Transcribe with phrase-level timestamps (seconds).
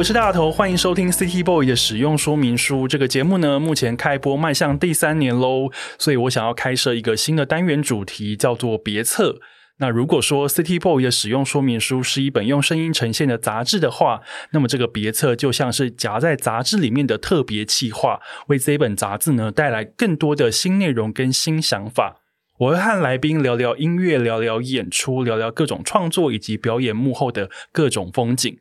[0.00, 2.88] 我是大头，欢迎收听 City Boy 的使用说明书。
[2.88, 9.38] 这个节目呢，目前开播迈向第三年喽，所以我想要开设一个新的单元主题，叫做别册。
[9.76, 22.22] 那如果说 City Boy 的使用说明书是一本用声音呈现的杂志的话，那么这个别册就像是夹在杂志里面的特别企划，为这本杂志呢带来更多的新内容跟新想法。
[22.60, 28.56] 我会和来宾聊聊音乐，聊聊演出，聊聊各种创作以及表演幕后的各种风景。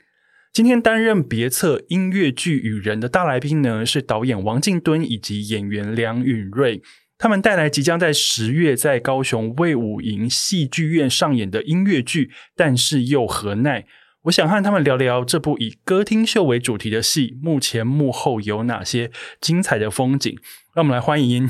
[0.51, 6.81] 今天担任别册音乐剧与人的大来宾呢，是导演王静敦以及演员梁允瑞。
[7.17, 13.81] 他们带来即将在十月在高雄魏武营戏剧院上演的音乐剧《但是又何奈》。
[14.23, 20.33] 我想和他们聊聊这部以歌厅秀为主题的戏，幕前幕后有哪些精彩的风景。
[20.73, 21.49] 让我们来欢迎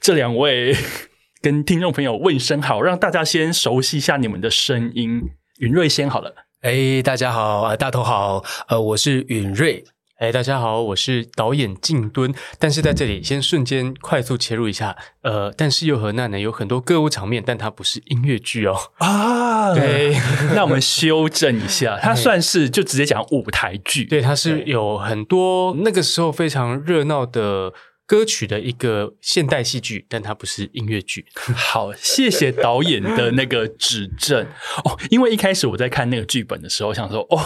[0.00, 0.74] 这两位，
[1.40, 5.22] 跟听众朋友问声好，让大家先熟悉一下你们的声音。
[5.60, 6.49] 允瑞先好了。
[6.62, 9.82] 哎，大家好，啊，大头好，呃，我是允瑞。
[10.18, 12.34] 哎，大家好，我是导演静敦。
[12.58, 16.38] 但是在这里，先瞬间快速切入一下，呃，但是又何奈呢？
[16.38, 18.76] 有很多歌舞场面，但它不是音乐剧哦。
[18.98, 20.14] 啊，对，
[20.54, 24.04] 那我们修正一下，它算是就直接讲舞台剧。
[24.04, 27.72] 对，它是有很多那个时候非常热闹的。
[28.10, 31.24] 歌曲的一个现代戏剧，但它不是音乐剧。
[31.54, 34.44] 好，谢谢导演的那个指正
[34.82, 34.98] 哦。
[35.10, 37.38] 因为一开始我在看那个剧本的时候，我想说哦，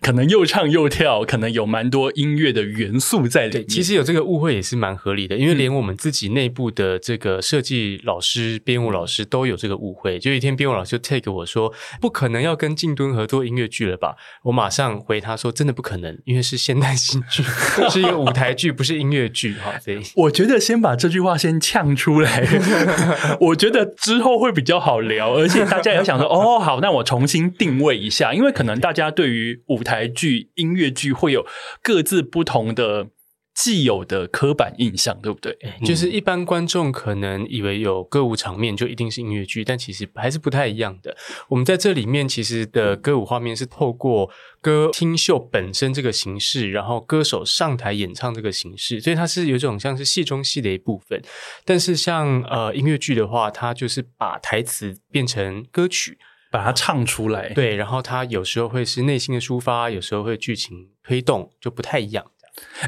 [0.00, 3.68] 可能又唱又跳，可能有蛮多音乐的元素在里面。
[3.68, 10.18] 其实有这个误会也是蛮合理的，因为连我们自己内部的这个设计老师、编舞老师都有这个误会。
[10.18, 14.16] 就一天编舞老师就 take 我说，不可能要跟靖敦合作音乐剧了吧？
[14.42, 17.44] 我马上回他说，真的不可能，因为是现代戏剧，
[17.88, 19.74] 是一个舞台剧，不是音乐剧哈。
[19.84, 22.46] 对，我觉得先把这句话先呛出来，
[23.40, 31.46] 我觉得之后会比较好聊，而且大家也想说，哦，好，那我重新定位一下，因为可能大家对于舞台剧、音乐剧会有
[31.82, 33.08] 各自不同的。
[33.56, 35.56] 既有的刻板印象，对不对？
[35.82, 41.16] 就是一般观众可能以为有歌舞场面就一定是音乐剧，但其实还是不太一样的。
[41.48, 44.30] 我们在这里面其实的歌舞画面是透过
[44.60, 51.18] 歌听秀本身这个形式，然后歌手上台演唱这个形式，所以它是有种像是戏中戏的一部分。
[51.64, 56.18] 但是像呃音乐剧的话，它就是把台词变成歌曲，
[56.50, 57.48] 把它唱出来。
[57.54, 62.26] 对，然后它有时候会是内心的抒发，有时候会剧情推动，就不太一样。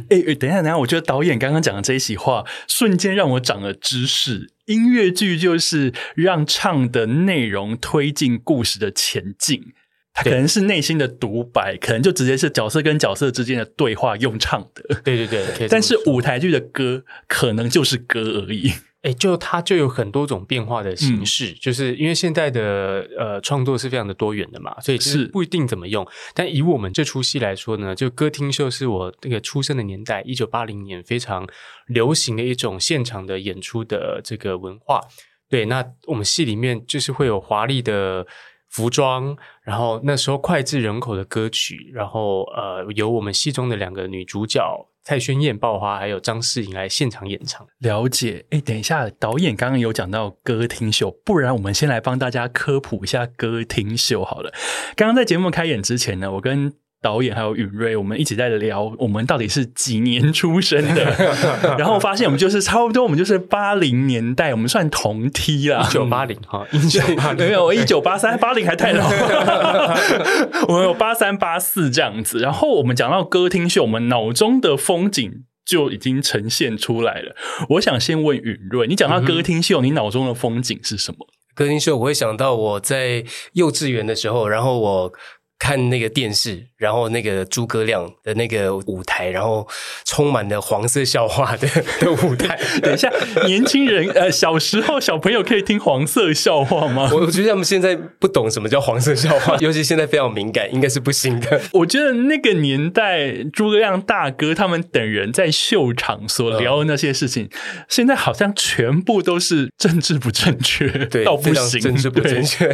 [0.09, 4.51] 哎欸，等一下，等一下，我觉得导演刚刚讲的这一席话，瞬间让我长了知识。
[4.67, 9.73] 音乐剧就是让唱的内容推进故事的前进，
[10.13, 15.01] 它可能是内心的独白，可能就直接是角色跟角色之间的对话用唱的。
[15.03, 18.73] 对对对，但是舞台剧的歌可能就是歌而已。
[19.03, 26.05] 哎，就它就有很多种变化的形式，嗯、就是因为现在的呃创作是非常的多元的嘛，所以是不一定怎么用。
[26.35, 31.47] 但以我们这出戏来说呢，就歌厅秀是我那个出生的年代，一九八零年非常
[31.87, 35.01] 流行的一种现场的演出的这个文化。
[35.49, 38.27] 对，那我们戏里面就是会有华丽的
[38.69, 44.88] 服装，然后那时候脍炙人口的歌曲，然后呃，有我们戏中的两个女主角。
[45.09, 47.67] 蔡轩燕、爆花，还有张世颖来现场演唱。
[47.79, 54.53] 了解，哎，等一下，导演刚刚有讲到歌厅秀，不然我们先来帮大家科普一下歌厅秀好了。
[54.95, 61.05] 刚刚在节目开演之前呢，我跟导演还有允瑞，我们一直在聊我们到底是几年出生的，
[61.79, 69.09] 然后发现我们就是差不多，我们就是八零年代，我们算同梯啦，一九八零哈，一九八零 没有，我一九八三，八零还太老，
[70.67, 72.41] 我们有八三八四这样子。
[72.41, 77.37] 然后我们讲到歌厅秀，我们脑中的风景就已经呈现出来了。
[77.71, 81.27] 我想先问允瑞，你讲到歌厅秀，嗯、你脑中的风景是什么？
[81.55, 85.13] 歌厅秀，我会想到我在幼稚园的时候，然后我。
[85.59, 89.67] 看那个电视，然后那个诸葛亮的那个舞台，然后
[90.05, 91.69] 充满了黄色笑话的
[92.01, 92.59] 的舞台。
[92.81, 93.13] 等一下，
[93.45, 97.11] 年轻人呃，小时候小朋友可以听黄色笑话吗？
[97.13, 101.61] 我我觉得他们现在不懂什么叫黄色笑话，尤其现在非常敏感，应该是不行的。
[101.73, 112.73] 我觉得那个年代诸葛亮大哥他们等人在秀场所聊的那些事情，嗯、现在好像全部都是政治不正确，对，到不行，政治不正确。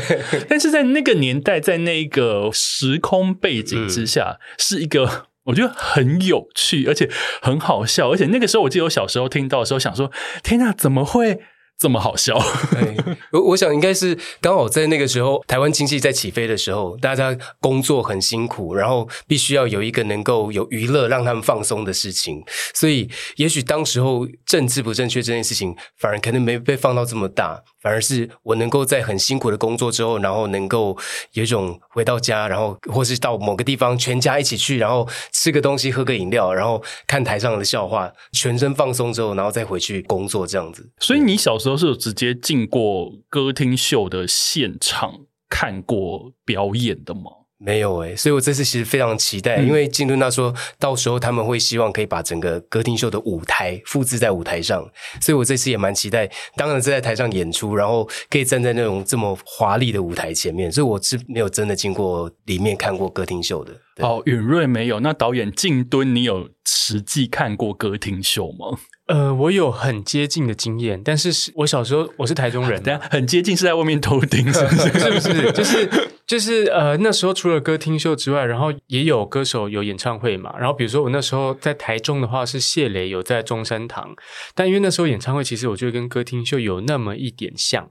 [0.49, 2.51] 但是在那个年代，在那个。
[2.77, 7.09] 时空背景之下，是一个 我觉得很有趣，而且
[7.41, 10.11] 很好笑，而且那个时候我记得我小时候听到的时候，想说：
[10.43, 11.41] 天哪，怎么会？
[11.77, 12.41] 这么好笑，
[13.33, 22.43] 我我想应该是刚好在那个时候，台湾经济在起飞的时候，大家工作很辛苦，然后必须要有一个能够有娱乐让他们放松的事情，
[22.73, 30.97] 所以也许当时候政治不正确这件事情反而可能没被放到这么大，反而是我能够在很辛苦的工作之后，然后能够
[31.33, 40.89] 有一种回到家，然后或是到某个地方全家一起去，然后吃个东西，喝个饮料，然后看台上的笑话，全身放松之后，然后再回去工作这样子。
[41.01, 41.75] 所以你小时候。
[41.75, 47.23] 都是有直接进过歌厅秀的现场看过表演的吗？
[47.59, 54.89] 没有诶，所以我这次其实非常期待，嗯、因为金敦他说到时候他们会希望可以把整个歌厅秀的舞台复制在舞台上，
[55.21, 56.31] 所以我这次也蛮期待。
[56.55, 63.73] 当然是在台上演出，然后可以站在那种这么华丽的舞台前面，所以我是没有真的进过里面看过歌厅秀的。
[63.99, 68.79] 哦，允瑞没有，那导演静敦，你有实际看过歌厅秀吗？
[69.07, 74.81] 呃，我有很接近的经验，但是是我小时候我是台中人，等下很接近是在外面偷听，是不是？
[74.99, 75.53] 是不是？
[75.53, 75.91] 就是
[76.27, 80.55] 就是呃，那时候除了歌厅秀之外，然后也有歌手有演唱会嘛。
[80.59, 84.15] 然后比如说我那时候在台中的话，是谢雷有在中山堂，
[84.55, 87.91] 但因为那时候演唱会其实我觉得跟歌厅秀有那么一点像。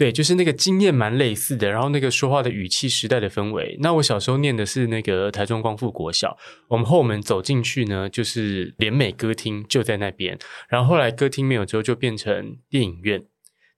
[0.00, 3.76] 对，就是那个经验蛮类似的，然后那个说话的语气、时代的氛围。
[3.80, 6.38] 那我小时候念的是那个台中光复国小，
[6.68, 10.38] 我们后门走进去呢，就是联美歌厅就在那边。
[10.70, 13.22] 然后后来歌厅没有之后，就变成电影院。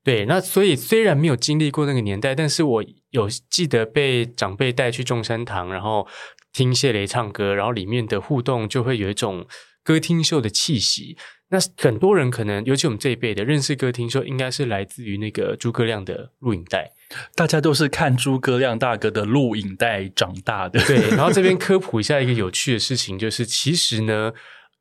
[0.05, 6.07] 对，那所以虽然没有经历过那个年代，但是我有记得被长辈带去中山堂，然后
[6.53, 9.45] 听谢雷唱歌，然后里面的互动就会有一种
[9.83, 11.17] 歌厅秀的气息。
[11.53, 16.91] 那很多人可能，尤其我们这一辈的认识歌厅说，应该是来自于那个诸葛亮的录影带。
[17.37, 20.81] 大家都是看诸葛亮大哥的录影带长大的。
[20.87, 24.33] 对，然后这边科普一下一个有趣的事情，就是其实呢。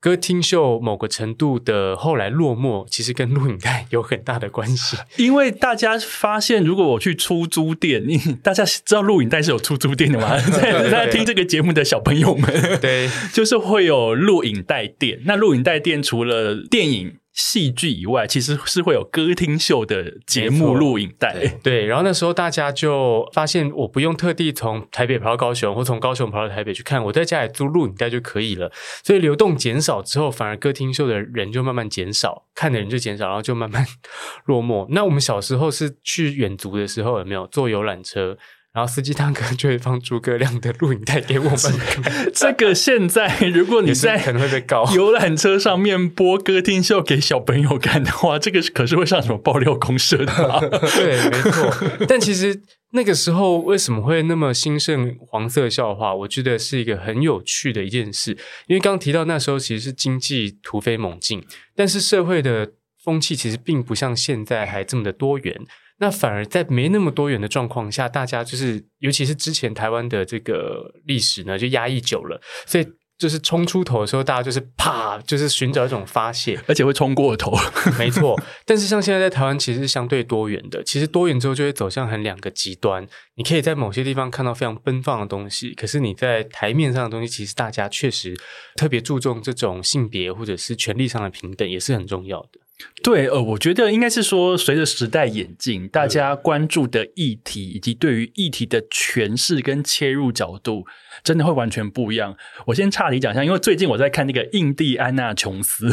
[0.01, 4.97] 歌厅秀某个程度的后来落寞，其实跟录影带有很大的关系。
[5.17, 8.03] 因为大家发现，如果我去出租店，
[8.41, 10.35] 大家知道录影带是有出租店的吗？
[10.59, 12.51] 在在听这个节目的小朋友们，
[12.81, 15.21] 对，就是会有录影带店。
[15.25, 17.13] 那录影带店除了电影。
[17.33, 21.33] 戏剧以外，其实是会有歌厅秀的节目录影带。
[21.33, 28.71] 对，对，然后那时候大家就发现，我不用特地从台北跑到高雄，或从高雄跑到台北去看，我在家里租录影带就可以了。
[29.03, 33.85] 所以流动减少之后，反而歌厅秀的人就慢慢减少，看的人就减少，然后就慢慢
[34.45, 34.85] 落寞。
[34.89, 38.37] 那我们小时候是去远足的时候，有没有坐游览车？
[38.73, 42.31] 然后司机大哥就会放诸葛亮的录影带给我们看。
[42.33, 50.59] 这个现在，如果你在可能会被告 游览车上面播歌厅秀给小朋友看的话，这个可是会上什么爆料公社的吧？
[50.95, 52.05] 对，没错。
[52.07, 56.15] 但其实那个时候为什么会那么兴盛黄色笑话？
[56.15, 58.31] 我觉得是一个很有趣的一件事。
[58.67, 61.43] 因为刚刚提到那时候其实是经济突飞猛进，
[61.75, 62.71] 但是社会的
[63.03, 65.61] 风气其实并不像现在还这么的多元。
[66.01, 72.87] 那反而在没那么多元的状况下，大家就是，尤其是之前台湾的这个历史呢，就压抑久了，所以
[73.19, 77.55] 就是冲出头的时候，大家就是啪，就是寻找一种发泄，而且会冲过头。
[77.99, 80.83] 没错，但是像现在在台湾，其实是相对多元的。
[80.83, 83.07] 其实多元之后，就会走向很两个极端。
[83.35, 88.35] 你可以在某些地方看到非常奔放的东西，可是你在台面上的东西，其实大家确实
[88.75, 92.59] 特别注重这种性别或者是权力上的平等，也是很重要的。
[93.03, 100.85] 对，呃，我觉得应该是说，随着时代演进，大家关注的议题以及对于议题的诠释跟切入角度，
[101.23, 102.35] 真的会完全不一样。
[102.67, 105.89] 我先岔题讲一下，因为最近我在看那个《印第安纳琼斯》，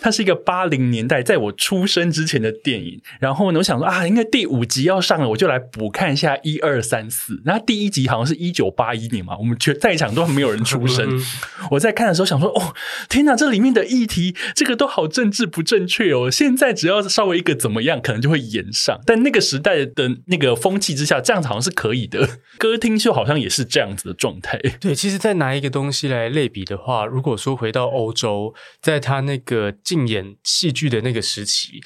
[0.00, 3.00] 它是一个八零年代在我出生之前的电影。
[3.18, 7.42] 然后呢，我想说啊，应该第五集要上了，我就来补看一下一二三四。
[7.44, 11.20] 那第一集好像是一九八一年嘛，我们全在场都没有人出生。
[11.72, 12.72] 我在看的时候想说，哦，
[13.08, 16.15] 天哪，这里面的议题，这个都好政治不正确哦。
[16.20, 19.00] 我现在只要稍微一个怎么样，可能就会演上。
[19.06, 22.28] 但那个时代的那个风气之下，这样子好像是可以的。
[22.58, 24.58] 歌厅秀好像也是这样子的状态。
[24.80, 31.80] 对，其实再拿一个东西来类比的话，如果说回到欧洲，在他那个竞演戏剧的那个时期，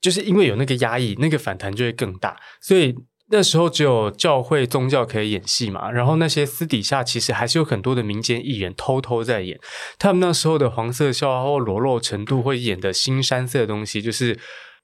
[0.00, 2.36] 就是因为有那个压抑，那个反弹就会更大。
[2.60, 2.94] 所以
[3.30, 9.58] 那时候只有教会宗教可以演戏嘛，然后那些私底下其实还是有很多的民间艺人偷偷在演。
[9.98, 14.38] 他们那时候的黄色笑话或裸露程度，会演的新山色的东西，就是。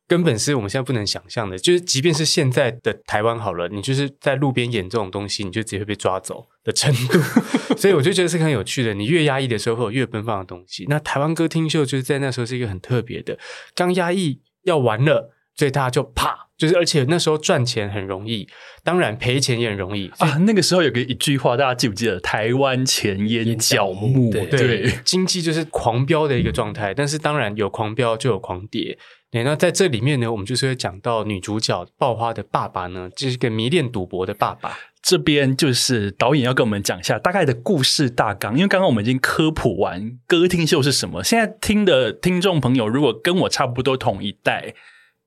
[0.06, 7.18] 根本是我们现在不能想象的，就是即便是现在的台湾好了，你就是在路边演这种东西，你就直接会被抓走的程度。
[7.74, 8.92] 所以我就觉得是很有趣的。
[8.92, 10.84] 你越压抑的时候，会有越奔放的东西。
[10.90, 13.38] 那台湾歌厅秀就是在那时候是一个很特别的，
[13.74, 18.49] 刚压抑要完了，所以大家就啪，就是而且那时候赚钱很容易，
[18.82, 20.37] 当然赔钱也很容易啊。
[20.38, 22.18] 那个时候有个一句话，大家记不记得？
[22.18, 26.92] 台湾钱淹脚目，对，对，经济就是狂飙的一个状态。
[26.92, 28.99] 但是当然有狂飙就有狂跌。
[29.30, 34.76] 对，那在这里面呢，我们就是会讲到女主角爆花的爸爸呢，就是个迷恋赌博的爸爸。
[35.02, 41.23] 这边就是导演要跟我们讲一下大概的故事大纲，因为刚刚我们已经科普完歌厅秀是什么。
[41.23, 44.75] 现在听的听众朋友，如果跟我差不多同一代。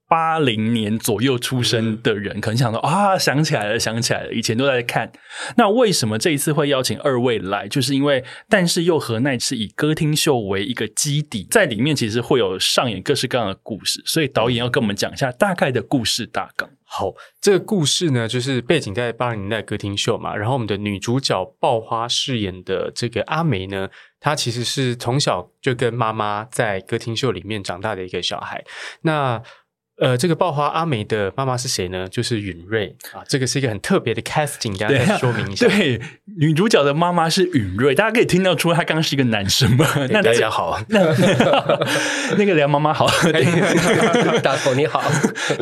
[0.07, 5.11] 八零年左右出生的人，可能想说啊，想起来了，想起来了，以前都在看。
[5.57, 7.67] 那为什么这一次会邀请二位来？
[7.67, 16.69] 就是因为，但是又何奈是以歌厅秀为一个基底，在里面其实会有上演各式各样的故事，所以导演要跟我们讲一下大概的故事大纲。
[16.89, 20.33] 好，这个故事呢，就是背景在八零年代歌厅秀嘛。
[20.33, 23.89] 然后我们的女主角爆花饰演的这个阿梅呢，
[24.21, 28.63] 她其实是从小就跟妈妈在歌厅秀里面长大的一个小孩。
[29.01, 29.41] 那
[29.99, 32.07] 呃，这个爆花阿美的妈妈是谁呢？
[32.07, 35.65] 就是允瑞啊，这个是一个很特别的 casting，大家再说明一下。
[35.69, 35.99] 对，
[36.37, 39.87] 女主角的妈妈是允瑞，大家可以听到出她刚刚是一个男生吗？
[40.11, 40.99] 那大家好， 那
[42.37, 43.07] 那个梁妈妈好，
[44.43, 45.01] 大头你好。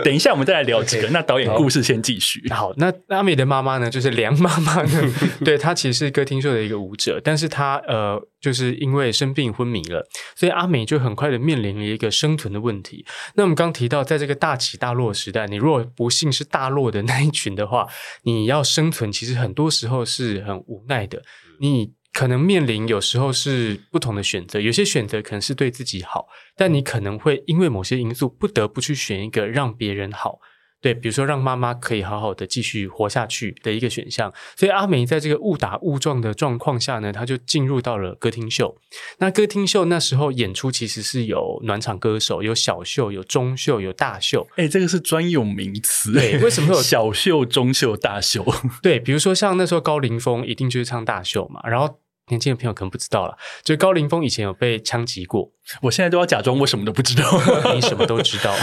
[0.04, 1.08] 等一下我们再来聊这个。
[1.10, 2.44] 那导演故事先继续。
[2.50, 5.14] 好，那阿美的妈妈呢，就是梁妈妈呢，
[5.46, 8.22] 对，她其实是歌厅秀的一个舞者，但是她呃。
[8.42, 13.04] 就是因为生病昏迷了，所以阿美就很快的面临了一个生存的问题。
[13.34, 17.88] 那我们刚提到，在这个大起大落的时代，你如果不幸是大落的那一群的话，
[18.24, 21.22] 你要生存，其实很多时候是很无奈的。
[21.60, 30.40] 你可能面临有时候是不同的选择，有些选择可能是对自己好，但你可能会因为某些因素不得不去选一个让别人好。
[30.86, 38.78] 对，比如说让妈妈可以好好的继续活下去的一个选项，所以阿梅在这个误打误撞的状况下呢，她就进入到了歌厅秀。
[39.18, 44.48] 那歌厅秀那时候演出其实是有暖场歌手，有小秀，有中秀，有大秀。
[44.58, 46.14] 哎，这个是专有名词。
[46.14, 48.46] 对，为什么会有 小秀、中秀、大秀？
[48.84, 51.98] 对，比如说像那时候高凌风一定就是唱大秀嘛，然后。
[52.28, 55.52] 年轻的朋友可能不知道了，就高凌风以前有被枪击过。
[55.82, 57.24] 我现在都要假装我什么都不知道，
[57.74, 58.56] 你什么都知道。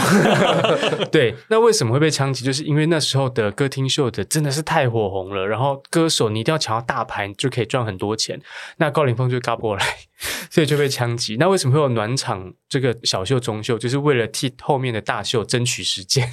[1.11, 2.45] 对，那为什么会被枪击？
[2.45, 8.41] 就是因为那时候的歌厅秀的真的是太火红了，然后歌手你一定要抢到大牌，就可以赚很多钱。
[8.77, 9.85] 那高凌风就嘎不过来，
[10.49, 11.35] 所以就被枪击。
[11.37, 13.77] 那为什么会有暖场这个小秀、中秀？
[13.77, 16.29] 就是为了替后面的大秀争取时间。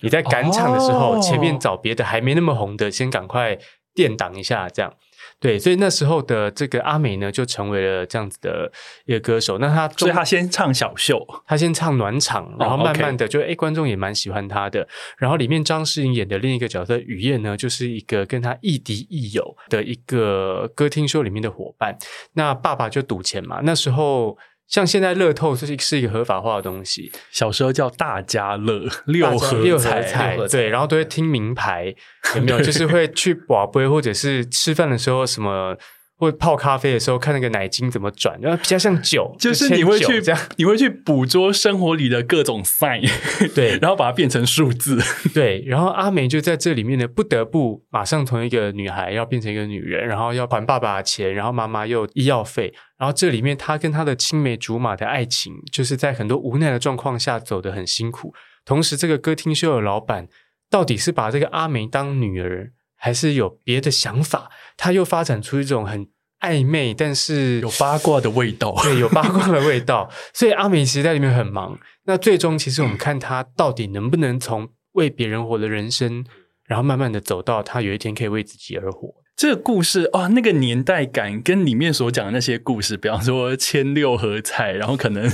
[0.00, 3.58] 你在赶场的时候，哦、前面找别的还没那么红的，先赶快
[3.94, 4.94] 垫挡一下，这样。
[5.38, 8.72] 对，所以那时候的这个阿美呢，就成为了这样子的
[9.04, 9.58] 一个歌手。
[9.58, 14.88] 那他，所以他先唱小秀，他先唱暖场，然后慢慢的就，哎、oh, 观众也蛮喜欢他的。
[15.18, 21.96] 然后里面张诗颖演的另一个角色雨燕呢，就是一个跟他亦敌亦友的一个歌厅秀里面的伙伴。
[22.32, 24.38] 那爸爸就赌钱嘛，那时候。
[24.68, 31.94] 像现在乐透是是一个合法化的东西，小时候叫大家乐六合六合彩，对，然后都会听名牌，
[32.34, 32.60] 有没有？
[32.60, 35.76] 就是会去宝杯，或者是吃饭的时候什么。
[36.18, 43.06] 或泡咖啡的时候看那个奶精怎么转，然后比较像酒， 就是你会去这样，你会去捕捉生活里的各种 sign，
[43.54, 44.98] 对， 然后把它变成数字，
[45.34, 45.62] 对。
[45.66, 58.32] 然后阿梅就在这里面呢，不得不马上从一个女孩要变成一个女人，然后要还爸爸的钱，然后妈妈又医药费，然后这里面她跟她的青梅竹马的爱情，就是在很多无奈的状况下走得很辛苦。
[58.64, 60.28] 同时，这个歌厅秀的老板
[60.70, 64.50] 到底是把这个阿梅当女儿，还是有别的想法？
[64.76, 66.08] 他又发展出一种很
[66.40, 68.74] 暧昧，但是有八卦的味道。
[68.82, 70.10] 对，有八卦的味道。
[70.34, 71.78] 所以阿美其实在里面很忙。
[72.04, 76.24] 那最终，其实我们看他到底能不能从为别人活的人生，
[76.64, 79.08] 然后慢慢的走到他有一天可以为自己而活。
[79.36, 85.30] 这个故事啊、哦，那个年代感跟里面所讲的那些故事，比方说签六合彩，然后可能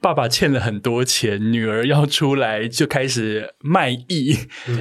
[0.00, 4.36] 爸爸欠了很多钱，女儿要出来就开始卖艺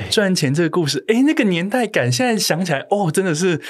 [0.09, 0.51] 赚钱。
[0.51, 3.61] 这个故事，哎，那个年代感，现在想起来，哦，真的是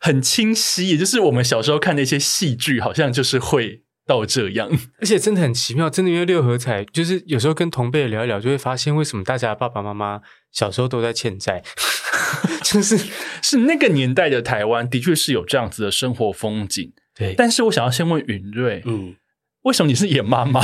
[0.00, 0.88] 很清晰。
[0.88, 4.68] 也就是我们小时候看那些戏剧，好像就是会到这样。
[4.98, 11.62] 而且真的很奇妙，真的因为六合彩，就是有时候跟同辈聊一聊，就会发现为什么大家爸爸妈妈小时候都在欠债。
[12.62, 12.96] 就是
[13.42, 16.92] 是那个年代的台湾，的确是有这样子的生活风景。
[17.14, 19.14] 对，但是我想要先问云瑞，嗯，
[19.62, 20.62] 为什么你是演妈妈？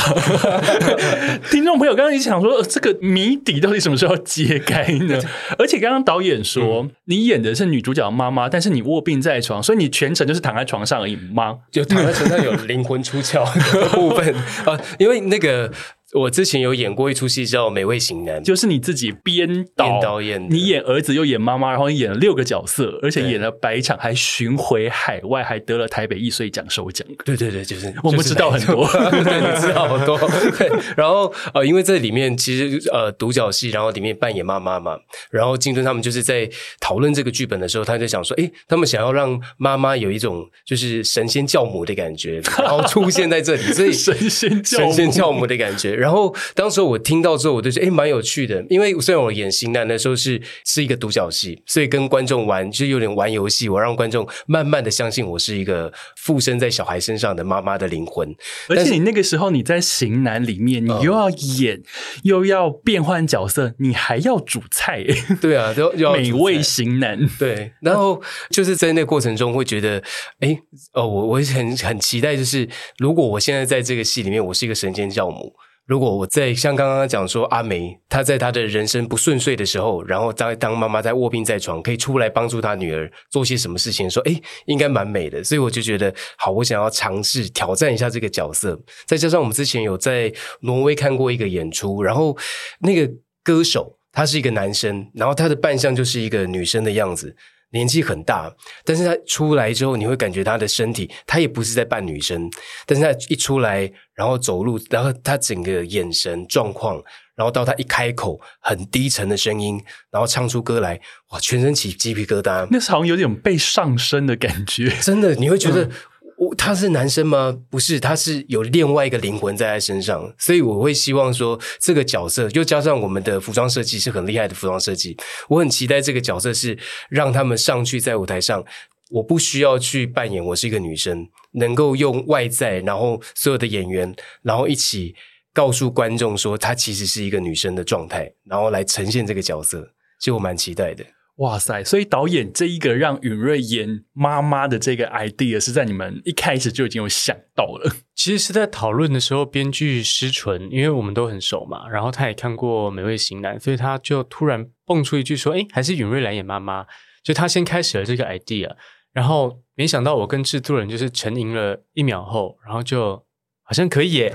[1.51, 5.21] 听众朋友刚刚一想说，这个谜底到底什么时候揭开呢？
[5.59, 11.59] 而且刚刚导演说、嗯、你演的是女主角妈妈，但是你卧病在床，所以你全程就是躺在床上而已吗？
[11.71, 13.45] 就躺在床上有灵魂出窍
[13.83, 14.35] 的部分
[14.65, 15.71] 啊，因为那个。
[16.15, 27.07] 我之前有演过一出戏叫《美味型男》，就是你自己编导，导演，你演儿子又演妈妈，然后你演了六个角色，而且演了百场，还巡回海外，还得了台北艺穗奖首奖。
[27.25, 30.17] 对对对，就是我们 知道很多，对，你知道很多。
[30.57, 34.97] 对，然后呃，因为这里面其实呃独角戏，然后里面扮演妈妈嘛，
[35.31, 36.49] 然后金尊他们就是在
[36.79, 45.96] 讨论这个剧本的时候，他就想说，诶，他们想要让妈妈有一种就是神仙教母的感觉，然后出现在这里，所以神仙教神仙教母的感觉。
[45.97, 48.65] 然后当时我听到之后，我就觉得哎蛮有趣的。
[48.69, 58.35] 因为虽然我演型男的时候是是一个独角戏，所以跟观众玩就有点玩游戏，我让观众慢慢的相信我是一个附身在小孩身上的妈妈的灵魂。
[58.69, 61.85] 而且你那个时候你在型男里面，你又要演，嗯、
[62.25, 65.05] 又要变换角色，你还要煮菜。
[65.41, 67.19] 对啊， 都要美味型男。
[67.39, 70.03] 对，然后就是在那个过程中会觉得，
[70.41, 70.59] 哎
[70.93, 75.55] 哦，我我很很期待，就是如果我现在在这个戏里面，我是一个神仙教母。
[75.87, 85.45] 如果我在像刚刚讲说阿梅，她在她的人生不顺遂的时候，然后当当妈妈在卧病在床，可以出来帮助她女儿做些什么事情，说诶，应该蛮美的。
[85.45, 88.77] 所以我就觉得好，我想要尝试挑战一下这个角色。
[89.07, 92.37] 再加上我们之前有在挪威看过一个演出，然后
[92.81, 93.09] 那个
[93.45, 97.37] 歌手他是一个男生，然后他的扮相就是一个女生的样子。
[97.71, 98.55] 年纪很大，
[98.85, 102.51] 但是他出来之后，你会感觉他的身体，他也不是在扮女生，
[102.87, 107.03] 但是他一出来，然后走路，然后他整个眼神状况，
[107.35, 115.91] 然后到他一开口，很低沉的声音，然后唱出歌来，哇，全身起鸡皮疙瘩，那好像有点被上身的感觉， 真的，你会觉得。
[116.39, 117.57] 我他是男生吗？
[117.71, 125.17] 不是，他是有另外一个灵魂在他身上，所以我会希望说这个角色，又加上我们的服装设计是很厉害的服装设计，
[125.49, 126.79] 我很期待这个角色是
[127.09, 128.63] 让他们上去在舞台上，
[129.11, 135.15] 我不需要去扮演我是一个女生，能够用外在，然后所有的演员，然后一起
[135.55, 139.81] 告诉观众说她其实是一个女生的状态，然后来呈现这个角色，
[140.21, 141.03] 其实我蛮期待的。
[141.37, 141.85] 哇塞！
[141.85, 147.95] 所以导演这一个让允瑞演妈妈的这个 idea 是在你们一开始就已经有想到了。
[148.15, 156.87] 其实是在讨论的时候，编剧施纯，因为我们都很熟嘛，然后他也看过《美味型男》，所以他就突然蹦出一句说：“诶，还是允瑞来演妈妈。”
[157.23, 158.75] 就他先开始了这个 idea，
[159.13, 163.26] 然后没想到我跟制作人就是沉吟了一秒后，然后就。
[163.69, 164.33] 好像可以耶！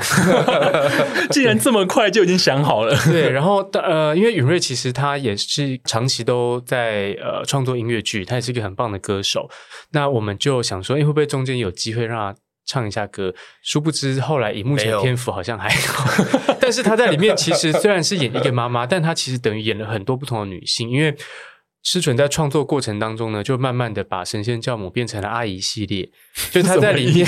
[1.31, 3.29] 既然这么快就已经想好了，对。
[3.29, 9.49] 然后呃，因为允瑞其实他也是长期都在呃创作音乐剧，他也是一个很棒的歌手。
[9.91, 13.33] 那我们就想说，诶，会不会中间有机会让他唱一下歌？
[13.63, 16.25] 殊不知后来以目前天赋好像还好，
[16.59, 21.15] 但是他在里面其实虽然是演一个妈妈，但他其实等于演了很多不同的女性，因为。
[21.83, 26.09] 施纯在创作过程当中呢，就慢慢的把神仙教母变成了阿姨系列，
[26.51, 27.27] 就她 在里面，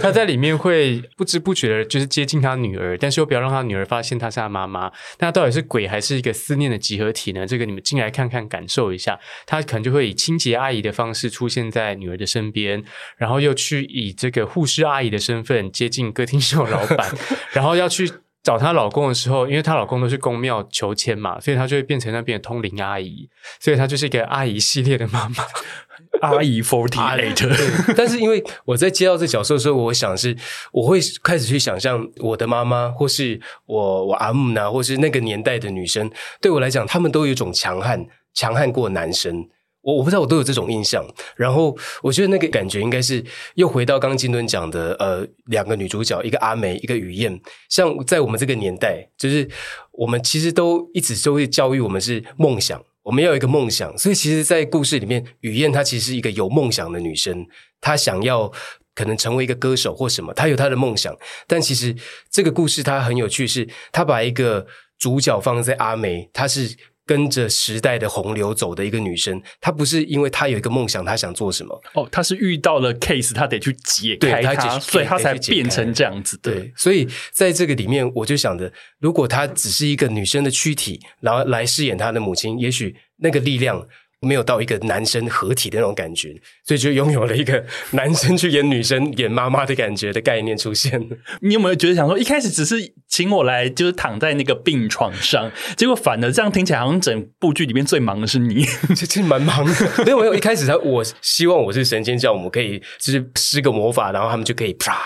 [0.00, 4.92] 她在里面会不知不觉的，就是接近她女儿，但是又不要让她女儿发现她是她妈妈。
[5.18, 7.46] 那到底是鬼还是一个思念的集合体呢？
[7.46, 9.18] 这个你们进来看看，感受一下。
[9.46, 12.84] 她可能就会以清洁阿姨的方式出现在女儿的身边，
[13.16, 17.10] 然后又去以这个护士阿姨的身份接近歌厅秀老板，
[17.52, 18.10] 然后要去。
[18.42, 23.28] 找她老公的时候，因为她老公都是公庙求签嘛，所以她就会变成那边的通灵阿姨，
[23.60, 25.44] 所以她就是一个阿姨系列的妈妈，
[26.22, 27.94] 阿姨 forty eight。
[27.94, 30.36] 但是因为我在接到这角色的时候，我想是
[30.72, 39.48] 我会开始去想象我的妈妈，或是我我阿姆呢，或是那个年代的女生，对我来讲，她们都有一种强悍，强悍过男生。
[39.80, 41.04] 我我不知道，我都有这种印象。
[41.36, 47.40] 然后我觉得那个感觉应该是又回到刚刚金敦讲的，呃，两个女主角，一个阿梅，一个雨燕。
[47.68, 49.48] 像在我们这个年代，就是
[49.92, 53.96] 我们其实都一直都会教育我们是梦想，我们要有一个梦想。
[53.96, 57.46] 所以其实，在故事里面，雨燕她其实是一个有梦想的女生，
[57.80, 58.52] 她想要
[58.94, 61.16] 可能成为一个歌手或什么，她有她的梦想。
[61.46, 61.94] 但其实
[62.30, 64.66] 这个故事它很有趣，是她把一个
[64.98, 66.76] 主角放在阿梅，她是。
[67.08, 71.80] 跟着时代的洪流走的一个女生，她不是因为她有一个梦想，她想做什么？
[71.94, 76.52] 哦，她是遇到了 case，她得去解开它，所以她才变成这样子的。
[76.52, 83.88] 对，所以在这个里面，我就想着，如果她只是一个女生的躯体，然后来饰演她的母亲，也许那个力量。
[84.20, 91.00] 没有到一个男生合体的那种感觉，所以就拥有了一个 男生去演女生、演妈妈的感觉的概念出现。
[91.40, 98.64] 你有没有觉得想说，一开始只是请我来，就是躺在那个病床上，结果反而这样听起来，好像整部剧里面最忙的是你，
[98.96, 100.04] 其实蛮忙的。
[100.04, 105.00] 没 有没有，一开始他我希望我是神仙教母，可以就是施个魔法，然后他们就可以啪。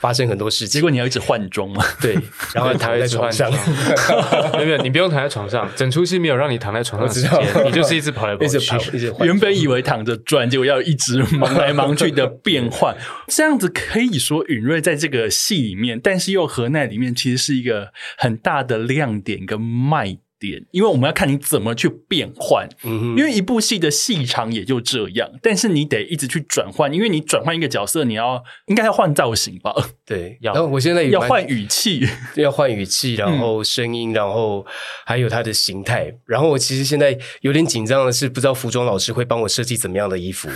[0.00, 0.72] 发生很多事情。
[0.72, 1.84] 结果你要一直换装嘛？
[2.00, 2.16] 对，
[2.54, 3.50] 然后躺在床上。
[4.54, 7.30] 没有没有，你不用躺在床上，整出戏没有让你躺在床上的时间，
[7.66, 9.26] 你就是一直跑来跑去，一直跑，一直换。
[9.26, 12.96] 原本以为躺着转，结果要一直忙来忙去的变换，
[13.28, 22.66] 这样子可以说允瑞在这个戏里面，但是又何奈里面，其实是一个很大的亮点跟卖点，因为我们要看你怎么去变换。
[22.82, 29.72] 嗯，因为一部戏的戏长也就这样，但是你得一直去转换，因为你转换一个角色，你要应该要换造型吧？
[30.06, 30.54] 对，要。
[30.54, 32.00] 然后我现在要换语气，
[32.34, 34.64] 要换语气，然后声音，然后
[35.04, 36.12] 还有它的形态。
[36.24, 40.48] 然后我其实现在有点紧张的是，不知道服装老师会帮我设计怎么样的衣服，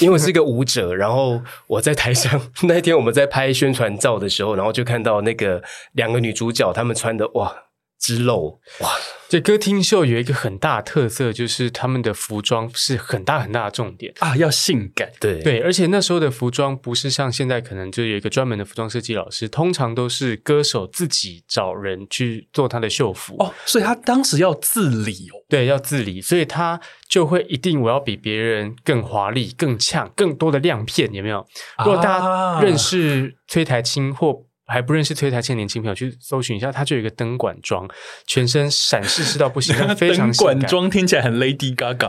[0.00, 0.94] 因为我是一个舞者。
[0.94, 7.62] 然后我在台上 那一天我们在拍宣传照的时候，然后就看到那个两个女主角，她们穿的哇。
[7.98, 8.90] 之露哇！
[9.28, 14.12] 这歌厅秀有一个很大的特色，就是他们的服装是很大很大的重点。
[14.20, 15.42] 啊，要性感，对。
[15.42, 23.34] 对，而且那时候的服装不是像现在可能就有一个专门的服装设计老师，通常都是歌手自己找人去做他的秀服。
[23.40, 31.44] 哦，所以他当时要自理哦，对，要自理，所以他就会一定我要比别人更华丽、更呛、更多的亮片，有没有？
[31.78, 37.88] 如果大家认识崔台青或还不认识推台前年轻朋友，去搜寻一下，它就有一个灯管装，
[38.26, 42.08] 全身闪饰饰到不行， 非常灯管装听起来很 Lady Gaga，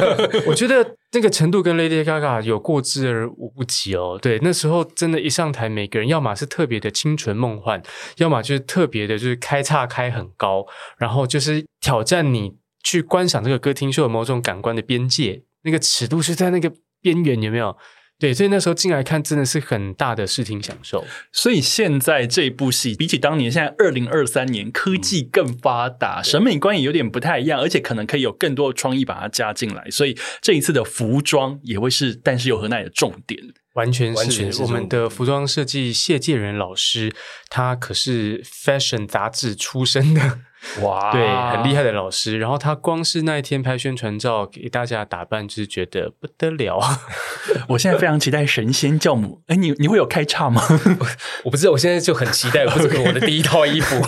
[0.48, 4.18] 我觉得那个程度跟 Lady Gaga 有过之而无不及哦。
[4.20, 7.82] 对，那时候真的，一上台，每个人要么是特别的清纯梦幻，
[8.16, 10.66] 要么就是特别的，就是开叉开很高，
[10.96, 17.76] 然后就是挑战你去观赏这个歌厅秀的某种感官的边界，那个尺度是在那个边缘，有没有？
[18.18, 21.06] 对，所以那时候进来看真的是很大的视听享受。
[21.30, 29.88] 所以现在这部戏比起当年，现在二零二三年科技更发达，嗯、审美观也有点不太一样，而且可能可以有更多的创意把它加进来。
[29.90, 33.40] 所以这一次的服装也会是但是有何奈的重点，
[33.74, 37.14] 完全是，完全是我们的服装设计谢介仁老师，
[37.48, 40.40] 他可是 Fashion 杂志出身的。
[40.82, 42.38] 哇，对，很厉害的老师。
[42.38, 46.80] 然后他光是那一天拍宣传照给大家打扮，就是觉得不得了。
[47.68, 49.42] 我现在非常期待神仙教母。
[49.46, 50.62] 哎，你你会有开叉吗？
[51.44, 54.00] 我不知道，我现在就很期待我，这是我的第一套衣服。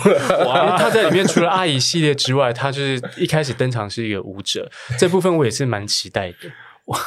[0.45, 6.51] 哇，他在里面除了阿姨系列之外，他就是一开始登场是一个舞者，这部分我也是蛮期待的。
[6.91, 6.99] 我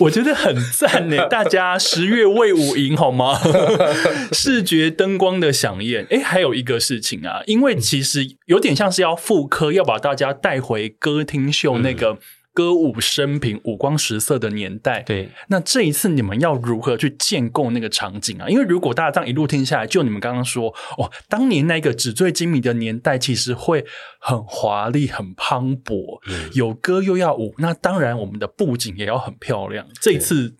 [0.06, 3.38] 我觉得很赞呢， 大家十月魏武营好吗？
[4.32, 6.06] 视觉灯光的响宴。
[6.10, 12.18] 诶，还有一个事情啊，因为其实有点像是要复刻，要把大家带回歌厅秀那个。
[12.60, 15.30] 歌舞升平、五光十色的年代，对。
[15.48, 18.46] 那这一次你们要如何去建构那个场景啊？
[18.50, 20.68] 因为如果大家这样一路听下来，就你们刚刚说，
[20.98, 23.86] 哦，当年那个纸醉金迷的年代，其实会
[24.18, 29.86] 很华丽、很磅礴，嗯、有歌又要舞，那当然我们的布景也要很漂亮。
[29.98, 30.54] 这一次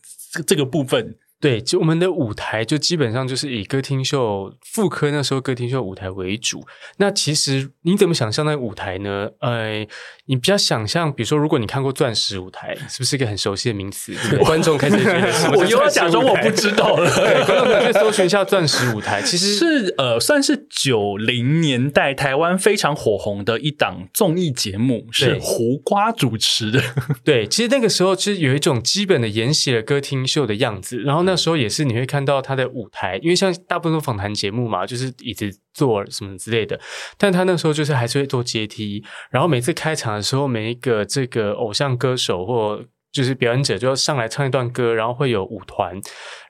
[0.46, 1.18] 这个部分。
[1.42, 6.62] 对，就我们的舞台就基本上就是以歌厅秀复科那时候歌厅秀舞台为主。
[6.98, 9.26] 那其实你怎么想象那个舞台呢？
[9.40, 9.86] 呃，
[10.30, 14.14] 你比较想象，比如说，如果你看过钻石舞台， 是不是一个很熟悉的名词？
[14.46, 17.10] 观众开始觉得我又要 假装我不知道了。
[17.44, 26.80] 观众可以去搜寻一下钻石舞台，其实是呃，算是九零年代台湾非常火红的一档综艺节目，是胡瓜主持的。
[27.24, 36.78] 对，其实那个时候其实有一种基本的沿袭了歌厅秀的样子，然后那时候也是你会看到他的舞台，因为像大部分都访谈节目嘛，就是椅子坐什么之类的。
[37.16, 46.00] 但他那时候就是还是会做阶梯，然后每次开场的时候，每一个这个偶像歌手或就是表演者就要上来唱一段歌，然后会有舞团，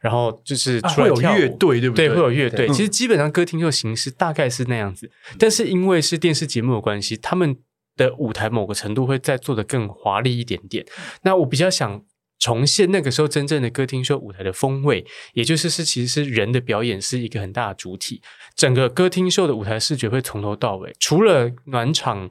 [0.03, 2.09] 然后就是出来跳，啊、会有乐队，对不对？
[2.09, 2.69] 对，会有乐队。
[2.69, 7.57] 其实基本上歌厅秀形式大概是那样子，嗯、但是因为是电视节目的关系，他们
[7.97, 10.85] 的舞台某个程度会再做的更华丽一点点。
[11.23, 12.03] 那我比较想。
[12.41, 18.21] 重现那个时候真正的歌厅秀舞台的风味，也就是是其实是人的表演是一个很大的主体。
[18.57, 22.29] 整个歌厅秀的舞台视觉会从头到尾，除了暖场、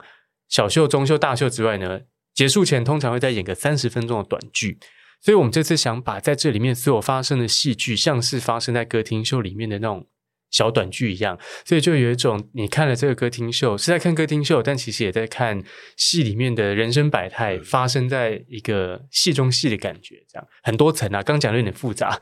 [0.49, 2.01] 小秀、中秀、大秀之外呢，
[2.33, 4.79] 结束前通常会再演个三十分钟的短剧。
[5.21, 10.07] 所以我们这次想把在这里面所有发生的戏剧，像是发生在歌厅秀里面的那种。
[10.51, 15.63] 小短剧一样，所以就有一种你看了这个歌厅秀是在看歌厅秀，但其实也在看
[15.95, 21.21] 戏里面的人生百态发生在一个戏中戏的感觉，这样很多层啊。
[21.21, 22.19] 刚讲的有点复杂，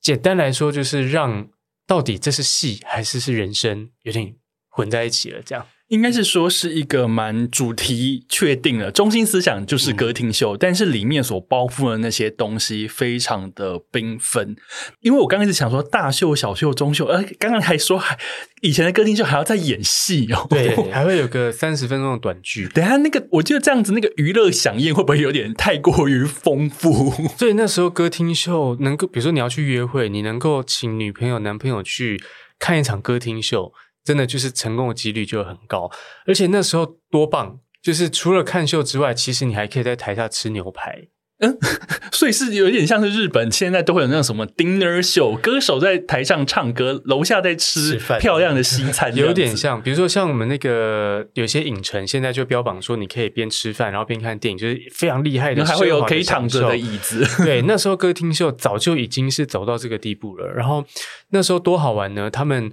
[0.00, 1.48] 简单来说就是让
[1.86, 4.34] 到底这是戏还是是人生，有点
[4.68, 5.66] 混在一起了，这样。
[5.90, 14.54] 应该是说是一个蛮主题确定了，中心思想就是歌厅秀，嗯、但是里面所包覆的那些东西非常的缤纷。
[15.00, 18.16] 因为我刚开始想说大秀、小秀、中秀，呃，刚刚还说还
[18.60, 22.68] 以前的歌厅秀还要再演戏哦，对， 还会有个三十分钟的短剧。
[22.68, 27.10] 等下那个，我觉得这样子那个娱乐响宴会不会有点太过于丰富？
[27.36, 32.22] 所以那时候歌厅秀能够，比如说你要去约会，你能够请女朋友、男朋友去
[32.60, 33.72] 看一场歌厅秀。
[34.04, 35.90] 真的就是成功的几率就很高，
[36.26, 37.58] 而且那时候多棒！
[37.82, 41.08] 就是除了看秀之外，其实你还可以在台下吃牛排。
[41.38, 41.56] 嗯，
[42.12, 49.80] 所以是有点像是日本现在都会有那种什么 dinner show，歌手在台上唱歌，楼下在吃漂亮的西餐，有点像。
[49.82, 57.24] 比如说像我们那个有些影城现在就标榜说，你可以边吃饭然后边看电影，就是非常厉害的，还会有可以躺着的椅子。
[57.42, 60.46] 对，那时候歌厅秀早就已经是走到这个地步了。
[60.46, 60.84] 然后
[61.30, 62.70] 那时候多好玩呢，他们。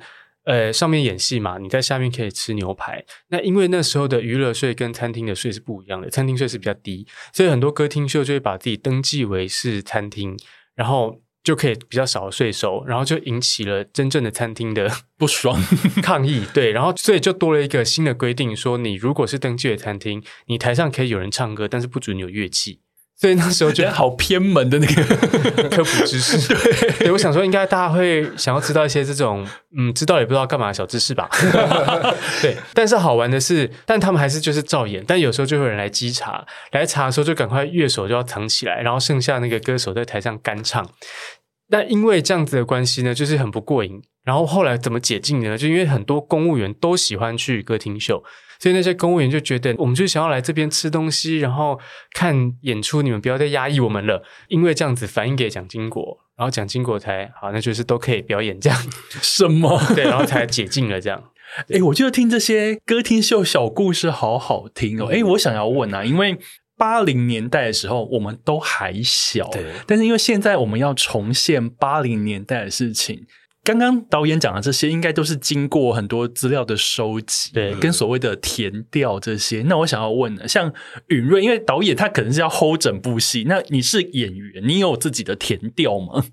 [0.47, 3.03] 呃，上面演戏嘛，你在下面可以吃牛排。
[3.27, 10.37] 那因为那时候的娱乐税跟餐厅的税是不一样的，餐厅税是比较低，所以很多歌厅秀就会把自己登记为是餐厅，
[10.73, 15.61] 然后就可以比较少的税收，然后就引起了真正的餐厅的 不爽
[16.01, 16.45] 抗议。
[16.53, 22.79] 对，然后所以就多了一个新的规定，说你如果是登记为餐厅，你台上可以有人唱歌，但是不准有乐器。
[23.19, 25.03] 所以那时候觉得好偏门的那个
[25.75, 29.43] 科普知识， 对，对，我想说应该大家会想要知道一些这种
[29.75, 31.27] 嗯，知道也不知道干嘛的小知识吧。
[32.43, 40.87] 对，但是好玩的是，但他们还是就是照演，但有时候就会有人来稽查，来查的时候就赶快乐手就要藏起来，然后剩下那个歌手在台上干唱。
[41.69, 43.99] 那因为这样子的关系呢，就是很不过瘾。
[44.23, 45.57] 然后后来怎么解禁呢？
[45.57, 48.23] 就因为很多公务员都喜欢去歌厅秀。
[48.59, 51.79] 所以那些公务员就觉得，我们就想要来这边吃东西，然后
[52.13, 54.23] 看演出，你们不要再压抑我们了。
[54.47, 58.79] 因为这样子反映给蒋经国，然后蒋经国才好，那就是都可以表演这样。
[59.21, 59.79] 什么？
[59.95, 61.31] 对，然后才解禁了这样。
[61.69, 65.07] 诶，我觉得听这些歌厅秀小故事好好听哦。
[65.07, 66.37] 诶，我想要问啊，因为
[66.77, 73.25] 八零年代的时候我们都还小，对，但是因为现在我们要重现八零年代的事情。
[73.67, 79.61] 刚刚导演讲的这些，应该都是经过很多资料的收集，对，跟所谓的填调这些。
[79.63, 80.73] 那我想要问呢，像
[81.07, 86.23] 允瑞，因为导演他可能是要 hold 整部戏，那你是演员，你有自己的填调吗？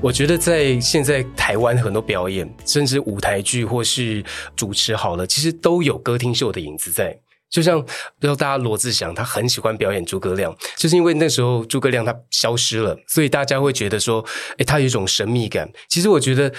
[0.00, 7.18] 我觉得在现在台湾很多表演，甚至舞台剧或是主持好了，其实都有歌厅秀的影子在。
[7.50, 7.88] 就像不
[8.20, 14.24] 知道大家罗志祥，他很喜欢表演诸葛亮，就是因为那时候诸葛亮他消失了，所以大家会觉得说，
[14.58, 15.68] 诶，他有一种神秘感。
[15.88, 16.52] 其实我觉得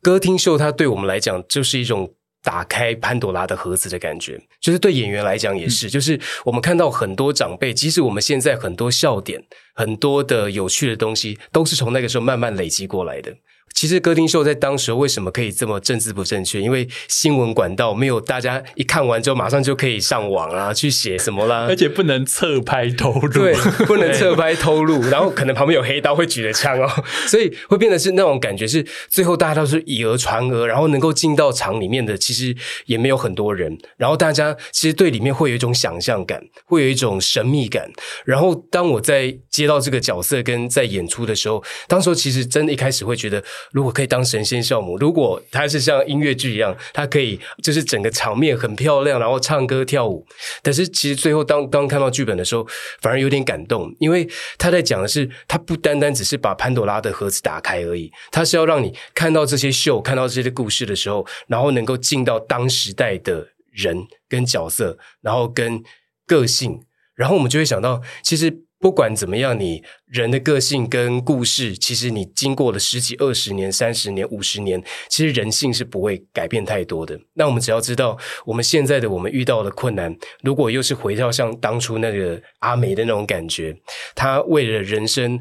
[0.00, 2.10] 歌厅秀，它对我们来讲就是一种。
[2.48, 9.38] 打开潘朵拉的盒子的感觉，就是对演员来讲也是，就是我们看到很多长辈，即使我们现在很多笑点、
[9.74, 13.30] 很多的有趣的东西，都是从那个时候慢慢累积过来的。
[13.78, 16.60] 其实歌厅秀在当时为什么可以这么政治不正确？
[16.60, 23.54] 因为新闻管道没有大家一看完之后马上就可以上网啊，去写什么啦，而且不能侧拍偷录，对，
[23.86, 26.90] 不能侧拍偷录，然后可能旁边有黑刀会举着枪哦，
[27.28, 32.52] 所以会变得是那种感觉是最后大家都是以讹传讹，然后能够进到场里面的其实
[32.86, 37.88] 也没有很多人，然后大家其实对里面会有一种想象感，会有一种神秘感，
[38.24, 43.40] 然后当我在接到这个角色跟在演出的时候，当时候其实真的一开始会觉得。
[43.72, 50.26] 如果可以当神仙笑母，如果他是像音乐剧一样，他可以就是整个场面很漂亮，然后唱歌跳舞。
[50.62, 52.66] 但是其实最后当当看到剧本的时候，
[53.00, 65.82] 反而有点感动，因为他在讲的是，他不单单只是把潘朵拉的盒子打开而已，他是要让你看到这些秀，看到这些故事的时候，然后能够进到当时代的人跟角色，然后跟
[66.26, 66.80] 个性，
[67.14, 68.67] 然后我们就会想到，其实。
[68.80, 77.18] 不管怎么样，你人的个性跟故事，其实你经过了十几、二十年、三十年、五十年，其实人性是不会改变太多的。
[77.34, 83.76] 那我们只要知道，我们现在的我们遇到的困难，如果又是回到像当初那个阿梅的那种感觉，
[84.14, 85.40] 她为了人生，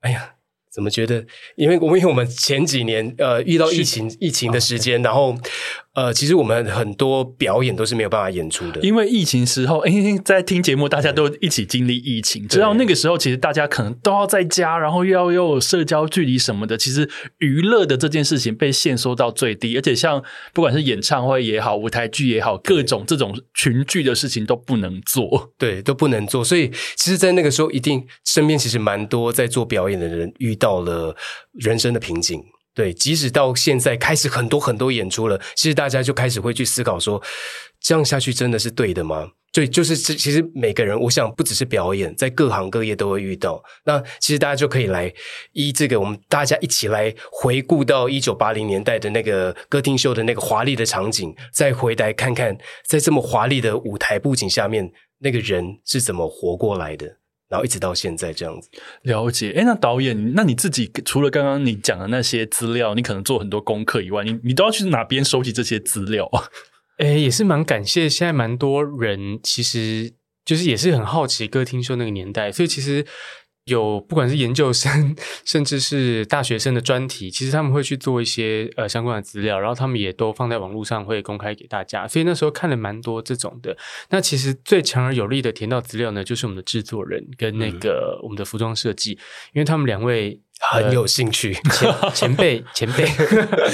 [0.00, 0.30] 哎呀。
[0.74, 1.24] 怎么觉得？
[1.54, 5.32] 因为我们因为我们前几年呃遇到疫情疫情的时间，然后
[5.94, 8.80] 呃其实我们很多表演都是没有办法演出的。
[8.80, 9.92] 因为疫情时候，哎，
[10.24, 16.76] 在听节目，大家都一起经历疫情，直到那个时候其实大家可能都要在家，然后又要又有社交距离什么的。
[16.76, 20.20] 其实娱乐的这件事情被限缩到最低，而且像
[20.52, 26.42] 不管是演唱会也好，舞台剧也好，各种这种群聚的事情都不能做，对，都不能做。
[26.42, 30.54] 所以其实，在那个时候，一定身边其实蛮多在做表演的人遇。
[30.64, 31.14] 到了
[31.52, 32.40] 人生的瓶颈，
[32.74, 37.22] 对，即使到现在开始很多很多演出了，其实大家就开始会去思考说，
[37.80, 39.30] 这样下去真的是对的吗？
[39.52, 43.62] 对，就是这其实每个人，我想不只是表演，在各行各业都会遇到。
[43.84, 45.12] 那其实大家就可以来
[45.52, 57.18] 依这个，我们大家一起来回顾到一九八零年代的那个歌厅秀的那个华丽的场景，再回来看看，在这么华丽的舞台布景下面，那个人是怎么活过来的。
[57.54, 58.68] 然后一直到现在这样子，
[59.02, 59.52] 了解。
[59.56, 66.50] 哎，那导演，那你自己除了刚刚你讲的那些资料，你可能做很多功课以外，你你都要去哪边收集这些资料啊？
[66.98, 70.12] 哎，也是蛮感谢，现在蛮多人其实
[70.44, 73.06] 就是也是很好奇歌厅秀那个年代，所以其实。
[73.64, 82.06] 有不管是研究生，甚至是大学生的专题，其实他们会去做一些呃相关的资料，然后他们也都放在网络上会公开给大家。
[82.06, 83.76] 所以那时候看了蛮多这种的。
[84.10, 89.18] 那其实最强而有力的填到资料呢，就是我们的制作人跟那个我们的服装设计，嗯、
[89.54, 93.04] 因为他们两位很有兴趣，呃、前前辈 前辈，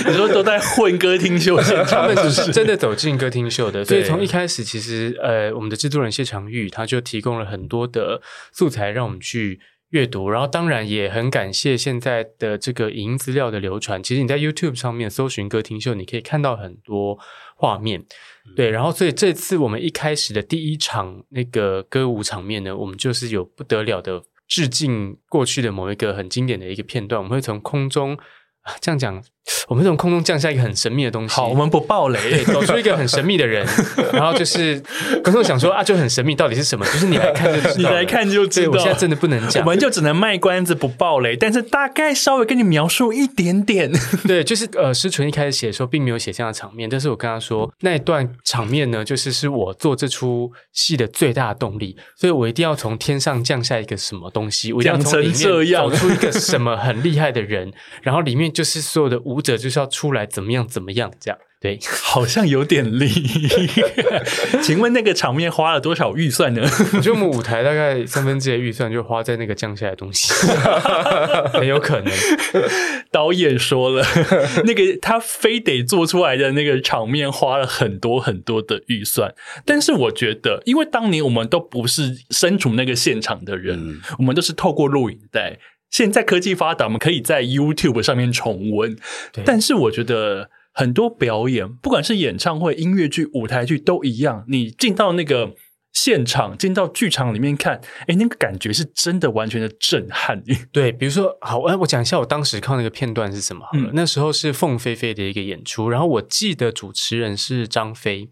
[0.06, 3.84] 你说都在混歌厅秀 现场，他们是 真的走进歌厅秀的。
[3.84, 8.20] 所以从一开始，其实呃，我们的制作人谢长玉他就提供了很多的
[8.52, 9.60] 素材让我们去。
[9.90, 14.00] 阅读，然后当然也很感谢现在的这个影音资料的流传。
[14.00, 17.18] 其实你在 YouTube 上面搜寻歌厅秀，你可以看到很多
[17.56, 18.04] 画面。
[18.54, 28.18] 对，然后所以这次我们一开始的第一场那个歌舞场面呢，我们就是有不得了的致敬过去的某一个很经典的一个片段，我们会从空中。
[28.82, 29.24] 这样讲，
[29.68, 31.34] 我们从空中降下一个很神秘的东西。
[31.34, 33.66] 好，我们不爆雷，对，走出一个很神秘的人，
[34.12, 34.80] 然后就是
[35.22, 36.84] 观众想说啊，就很神秘，到底是什么？
[36.86, 38.70] 就是你来看就知道，你来看就知道。
[38.70, 43.90] 我现在真的不能讲，我们就只能卖关子不爆雷，但是大概稍微跟你描述一点点。
[44.26, 55.34] 对，就是呃，诗纯一开始写的时候并没有写这样的场面，但是我跟他说那一段场面呢，就是是我做这出戏的最大的动力，所以我一定要从天上降下一个什么东西，我一定要从里面
[55.72, 57.72] 走出一个什么很厉害的人，
[58.02, 58.60] 然后里面就。
[58.60, 63.08] 就是所有的舞者就是要出来怎么样怎么样这样，对，好像有点力。
[64.60, 66.62] 请问那个场面花了多少预算呢？
[66.94, 70.32] 我觉得我们舞台大概三分之一的预算就花在那个降下来的东西，
[71.54, 72.12] 很有可能。
[73.12, 74.04] 导演说了，
[74.64, 79.32] 那个他非得做出来的那个场面花了很多很多的预算，
[79.64, 85.58] 但是我觉得，因为当年我们都不是身处那个现场的人，嗯、我们都是透过录影带。
[85.90, 88.96] 现在科技发达，我们可以在 YouTube 上面重温。
[89.44, 94.44] 但是我觉得很多表演，不管是演唱会、音乐剧、舞台剧都一样。
[94.48, 95.54] 你进到那个
[95.92, 100.40] 现场，进到剧场里面看，哎，那个感觉是真的完全的震撼。
[100.70, 103.66] 对，比如说，好，我讲一下我当时看那个片段是什么。
[103.72, 108.30] 嗯，那时候是凤飞飞的一个演出，然后我记得主持人是张飞，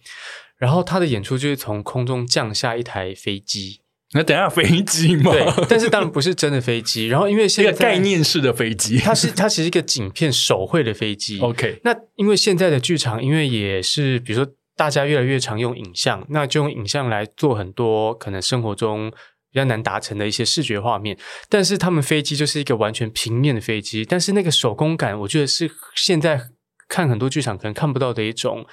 [0.57, 3.81] 然后他的演出就是从空中降下一台飞机。
[4.15, 5.31] 那等下飞机嘛？
[5.31, 7.09] 对，但是当然不是真的飞机。
[7.09, 11.39] 然后因为现在 一个概念式的飞机，它是它其实一个景片手绘的飞机。
[11.41, 19.11] OK，那因为现在的剧场，因为也是比如说大家越来越常用影像，那就用影像来做很多可能生活中
[19.53, 21.19] 比较难达成的一些视觉画面。
[21.51, 26.41] 但是他们飞机就是一个完全平面的飞机，但是那个手工感，我觉得是现在
[26.89, 28.65] 看很多剧场可能看不到的一种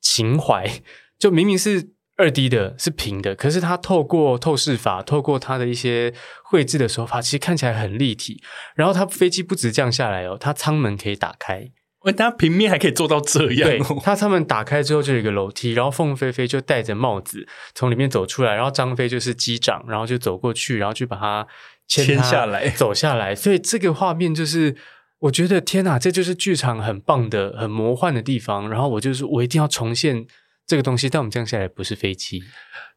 [0.00, 0.70] 情怀。
[1.18, 1.93] 就明明是。
[2.16, 8.40] 二 D 的是平的，可是它透过透视法，透过它的一些绘制的手法，其实看起来很立体。
[8.76, 11.68] 然后它飞机不止降下来哦，它舱门可以打开，
[12.16, 13.68] 它平面还可以做到这样。
[13.68, 21.44] 对，它舱门打开之后就有一个楼梯，然后凤飞飞就戴着帽子从里面走出来，然后张飞就是机长，然后就走过去，然后去把它
[21.88, 23.34] 牵下来，走下来。
[23.34, 24.76] 所以这个画面就是，
[25.18, 28.70] 我觉得天哪，这就是剧场很棒的、很魔幻的地方。
[28.70, 30.24] 然后我就是我一定要重现。
[30.66, 32.42] 这个东西，但我们降下来不是飞机，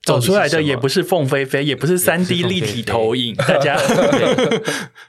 [0.03, 4.61] 走出来的也不是凤飞飞，也不是三 D 立体投影，大家 对，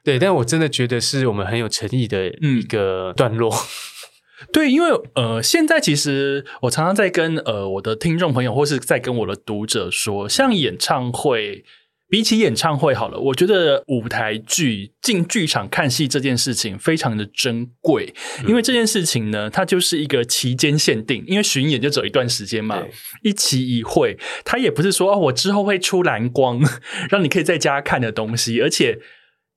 [0.04, 3.54] 对，但我真的觉得是我们很有诚意的一个段落。
[3.54, 11.64] 嗯、 对，因为呃，现在其实我常常在跟呃我的听众朋友，或是在跟我的读者说，像演唱会。
[12.10, 18.14] 比起演唱会好了，我觉得舞台剧进剧场看戏这件事情非常的珍贵，
[18.46, 22.82] 因为这件事情呢，它就是一个期间限定，因为巡演就走一段时间嘛，
[23.22, 26.62] 一期一会，它也不是说哦，我之后会出蓝光，
[27.10, 28.98] 让你可以在家看的东西，而且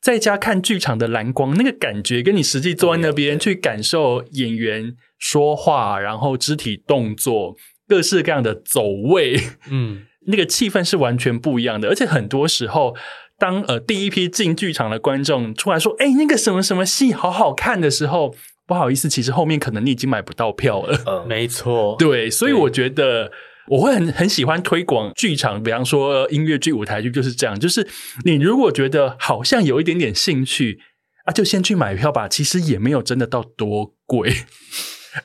[0.02, 7.56] 在家看剧场的蓝光那个感觉，跟你实际坐在那边去感受演员说话，然后肢体动作，
[7.88, 10.08] 各式各样的走位，嗯。
[10.28, 12.96] 那个气氛是完全不一样的，而且很多时候，
[13.38, 18.36] 当呃第一批进剧场的观众出来说：“哎，那个什么什么戏好好看”的时候，
[18.68, 21.00] 不好意思，其实后面可能你已经买不到票了。
[21.08, 23.32] 嗯，没错，对，所以我觉得
[23.68, 27.88] 我会很很喜欢推广剧场，比方说音乐剧、舞台剧就是这样，就是
[28.24, 30.80] 你如果觉得好像有一点点兴趣。
[31.24, 32.28] 啊，就先去买票吧。
[32.28, 34.34] 其实也没有真的到多贵。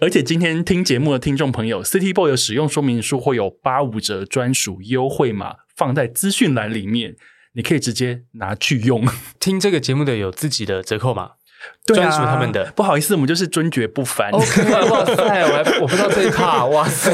[0.00, 7.14] 而且今天听节目的听众朋友，City Boy 的使用说明书会有八五折专属优惠码放在资讯栏里面，
[7.54, 9.06] 你可以直接拿去用。
[9.38, 11.35] 听这个节目的有自己的折扣码。
[11.84, 14.28] 专属他们的，不好意思，我们就是尊爵不凡。
[14.30, 17.12] OK，哇塞，我还我不知道这一趴， 哇塞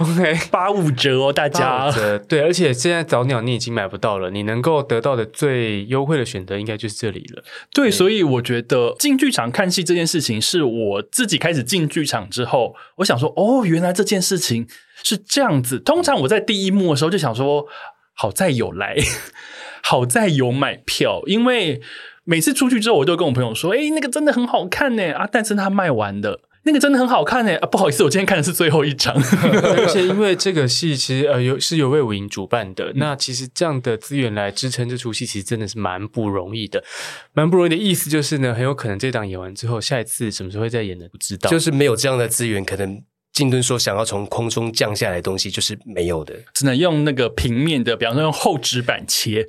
[0.00, 1.88] ，OK，八五折哦，大家。
[2.28, 7.44] 对，而且现在早鸟你已经买不到了，你能够得到的最优惠的选择应该就是这里了。
[7.72, 14.66] 对，对，所以我觉得进剧场看戏这件事情，是我自己开始进剧场之后，我想说，哦，原来这件事情
[15.04, 15.78] 是这样子。
[15.78, 17.66] 通常我在第一幕的时候就想说，
[18.14, 18.96] 好在有来，
[19.82, 21.80] 好在有买票，因为。
[22.24, 27.66] 每次出去之后，我就跟我朋友说：“哎、欸，那个真的很好看呢啊！”但是它卖完的，那个真的很好看呢啊！
[27.66, 29.14] 不好意思，我今天看的是最后一场。
[29.18, 36.84] 而且因为这个戏其实呃有是由魏武营主办的，嗯、那其实这样的资源来支撑这出戏，其实真的是蛮不容易的。
[37.32, 41.06] 蛮不容易的意思就是呢，很有可能这档演完之后，下一次什么时候会再演呢？
[41.10, 41.50] 不知道。
[41.50, 43.02] 就是没有这样的资源，可能。
[43.32, 49.46] 金敦说：“想要从空中降下来的东西就是没有的，只能用那个平面的，比方说用厚纸板切。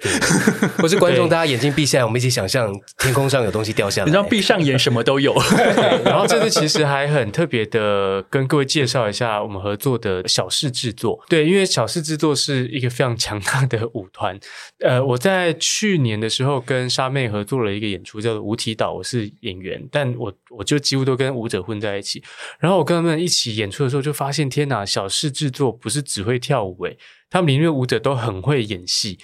[0.78, 4.06] 或是观众，大家眼睛闭下来，我们一起想象天空上有东西掉下来。
[4.06, 5.36] 你知道闭上眼什么都有。
[6.06, 11.22] 然后这次其实还很特别的，跟各位介绍一下我们合作的小事制作。
[11.28, 14.40] 对，因为小事制作是一个非常强大的舞团。
[14.80, 22.24] 呃，我在去年的时候跟沙妹合作了一个演出，叫做《无体岛》，我是演员，但我我就几乎都跟舞者混在一起。
[22.60, 24.86] 然后我跟他们一起演。”出的时候就发现，天哪！
[24.86, 26.98] 小事制作不是只会跳舞，诶，
[27.30, 29.18] 他们里面舞者都很会演戏。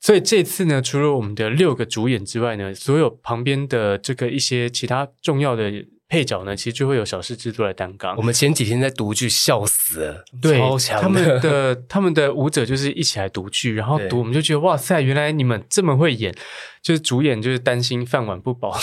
[0.00, 5.72] 所以这次呢，除了我们的六个主演之外呢，所有旁边的这个一些其他重要的
[6.14, 8.16] 配角呢，其实就会有小事制作来担纲。
[8.16, 11.02] 我们前几天在读剧，笑死了，对，超强的。
[11.02, 16.32] 他们的 他们的舞者就是一起来读剧，然后读，我们就觉得哇塞，原来你们这么会演。
[16.84, 18.78] 就是主演就是担心饭碗不保，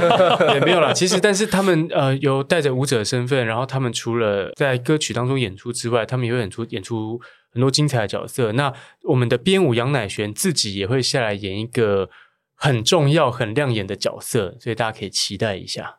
[0.52, 0.92] 也没有啦。
[0.92, 7.18] 其实，但是他们呃有带着舞者的身份，然后他们除了在歌曲当中演出之外，他们也会演出演出
[7.50, 8.52] 很多精彩的角色。
[8.52, 8.70] 那
[9.04, 12.10] 我们的编舞杨乃璇自己也会下来演一个
[12.54, 15.96] 很重要、很亮眼的角色，所以大家可以期待一下。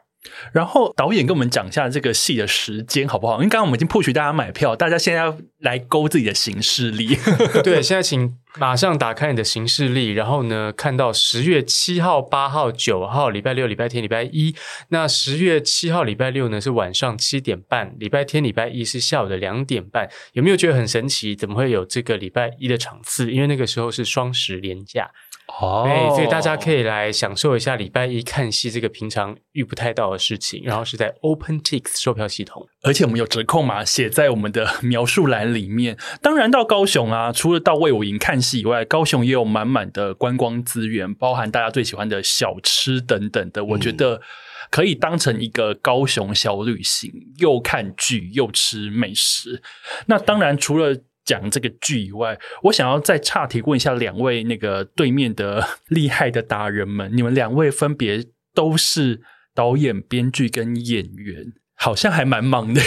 [0.52, 3.38] 然后导演跟我们讲一下这个戏的时间好不好？
[3.38, 7.18] 因为刚刚我们已经 push 大家买票，大家现在要来勾自己的行事历。
[7.64, 14.56] 对，现在请马上打开你的行事历，然后呢，看到十月七号、八号、九号，礼拜六、礼拜天、礼拜一。
[14.90, 20.10] 那十月七号礼拜六呢是晚上七点半，礼拜天、礼拜一是下午的两点半。
[20.34, 21.36] 有没有觉得很神奇？
[21.36, 23.32] 怎么会有这个礼拜一的场次？
[23.32, 25.10] 因为那个时候是双十连假。
[25.48, 35.98] 哦，对，所以大家可以来享受一下礼拜一看戏这个平常遇不太到的事情，然后是在 OpenTix 售票系统，而且我们有折扣码写在我们的描述栏里面。
[36.22, 44.22] 当然到高雄啊，除了到魏武营看戏以外，高雄也有满满的观光资源，包含大家最喜欢的小吃等等的，我觉得
[44.70, 49.64] 可以当成一个高雄小旅行，又看剧又吃美食。
[50.08, 50.94] 那当然除了
[51.28, 58.24] 讲这个剧以外，我想要再岔题问一下两位那个对面的厉害的达人们，你们两位分别
[58.56, 59.22] 都是
[59.54, 62.80] 导演、编剧跟演员，好像还蛮忙的。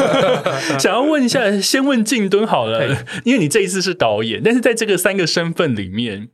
[0.80, 6.30] 想要问一下，先问静敦好了，因为你这一次是导演，但是在这个三个身份里面。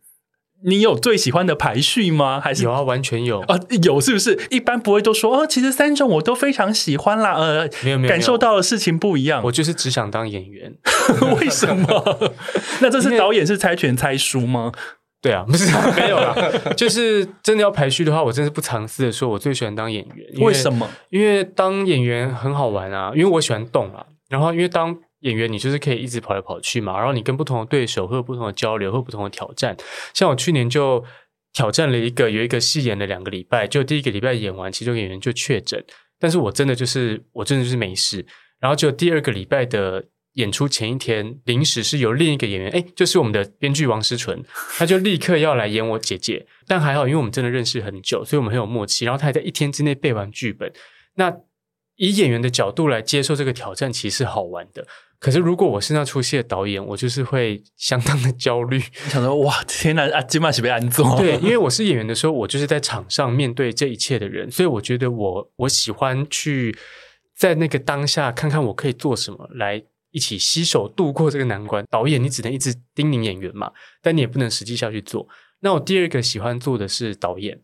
[0.64, 2.40] 你有最喜欢的排序吗？
[2.40, 4.38] 还是有啊，完全有啊，有是不是？
[4.50, 7.34] 一般不会都说哦，其实三种我都非常喜欢啦。
[7.34, 9.42] 呃，没有没有，感受到的事情不一样。
[9.44, 10.74] 我就是只想当演员，
[11.40, 12.18] 为什么？
[12.80, 14.72] 那这是导演是猜拳猜输吗？
[15.22, 16.34] 对啊，不是 没有啦，
[16.76, 20.26] 就是真的要排序的话，我真是不藏私的说，我最喜欢当演员。
[20.38, 20.88] 为，为什么？
[21.10, 24.06] 因为当演员很好玩啊，因为我喜欢动啊。
[24.30, 29.76] 然后因为当演员你就是可以一直跑来跑去嘛，然后你跟不同的对手会有不同的交流，会有不同的挑战。
[30.14, 31.04] 像我去年就
[31.52, 35.84] 挑战了一个，有一个戏演了两个礼拜，就第一个礼拜演完，其中演员就确诊，
[36.18, 38.24] 但是我真的就是我真的就是没事。
[38.60, 40.04] 然后就第二个礼拜的
[40.34, 44.42] 演出前一天，临时是由另一个演员，哎，就是我们的编剧王诗纯，
[44.78, 46.46] 他就立刻要来演我姐姐。
[46.66, 49.04] 但还好，因为我们真的认识很久，所以我们很有默契。
[49.04, 50.72] 然后他还在一天之内背完剧本。
[51.14, 51.34] 那
[51.96, 54.86] 以演员的角度来接受这个挑战，其实好玩的。
[55.20, 60.10] 可是，如果我是那出戏的导演，我就是会相当的焦虑，想说：“哇，天哪！
[60.10, 66.74] 啊，今晚是被安坐。”对，因为我是演员的时候，我就是在场上面对这一切的人，所以我觉得我我喜欢去
[67.36, 71.84] 在那个当下看看我可以做什么，来一起携手度过这个难关。
[71.90, 75.28] 导演，你只能一直叮咛演员嘛，但你也不能实际下去做。
[75.60, 77.60] 那我第二个喜欢做的是导演，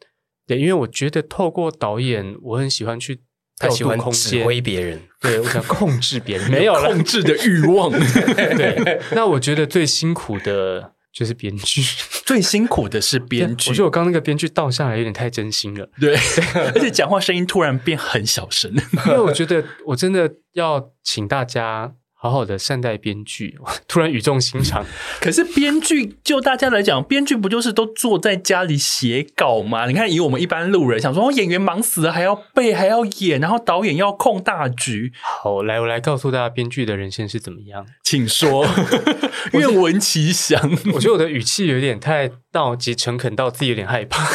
[0.47, 3.23] 对，因为我觉得透过导演，我很喜欢去。
[3.59, 7.91] 他喜欢指挥别人，对，我想 控制别人，没有控制的欲望。
[8.37, 11.83] 对，那我觉得最辛苦的就是编剧，
[12.25, 13.71] 最辛苦的是编剧。
[13.71, 16.15] 我觉得我刚刚那个编剧倒下来有点太真心了，对，
[16.75, 18.71] 而且讲话声音突然变很小声，
[19.07, 21.95] 因为我觉得我真的要请大家。
[22.19, 24.85] 好好的善待编剧， 突然语重心长。
[25.21, 29.87] 可是编剧就大家来讲，编剧不就是都坐在家里写稿吗？
[29.87, 35.13] 你看，以我们一般路人想说，哦，演员忙死了，还要背，还要演，然后导演要控大局。
[35.23, 37.87] 好，来，我来告诉大家，编剧的人生是怎么样？
[38.03, 38.67] 请说，
[39.53, 40.59] 愿闻其详。
[40.95, 44.27] 我觉得我的语气有点太到及诚恳到自己有点害怕。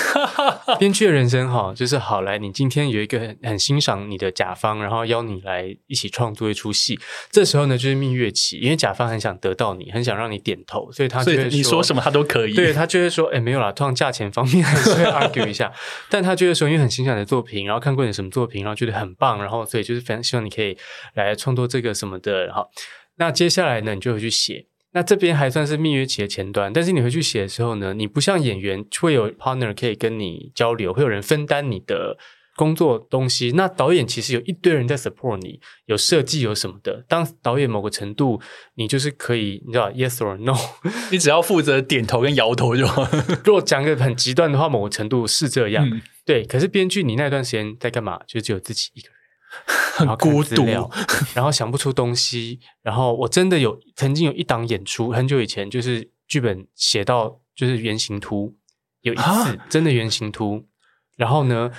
[0.79, 6.97] 编剧的人生哈，就是好来，你今天有一个很很欣赏你的甲方，然后邀你来一起创作一出戏，
[7.29, 7.77] 这时候呢。
[7.81, 12.53] 就是蜜月期，因为甲方很想得到你，很想让你点头，所以他就会说，你说什么他都可以。
[12.53, 15.73] 对，他就会说，哎，没有啦，通常价钱方面还是会 argue 一下，
[16.11, 20.77] 但他就会说，因为很欣赏你的作品，然后看过你什么作品，然后觉得很棒，然后所以就是非常希望你可以
[21.15, 22.45] 来创作这个什么的。
[22.45, 22.69] 然后，
[23.15, 24.67] 那接下来呢，你就会去写。
[24.93, 32.17] 那这边还算是蜜月期的前端，但是你回去写的时候呢，你不像演员会有 partner 可以跟你交流，会有人分担你的。
[32.57, 37.03] 工作东西，那导演其实有一堆人在 support 你，有设计有什么的。
[37.07, 38.41] 当导演某个程度，
[38.75, 40.53] 你就是可以，你知道 yes or no，
[41.11, 43.07] 你只要负责点头跟摇头就好。
[43.45, 46.43] 如果讲个很极端的话，某个程度是这样，嗯、对。
[46.43, 48.19] 可是编剧，你那段时间在干嘛？
[48.27, 49.17] 就只有自己一个人，
[49.65, 50.65] 很孤独，
[51.33, 52.59] 然后想不出东西。
[52.81, 58.55] 然后我真的有曾经有一档演出，很久以前，就是剧本写到就是原型图，
[59.01, 60.65] 有一次、啊、真的原型图，
[61.17, 61.71] 然后呢？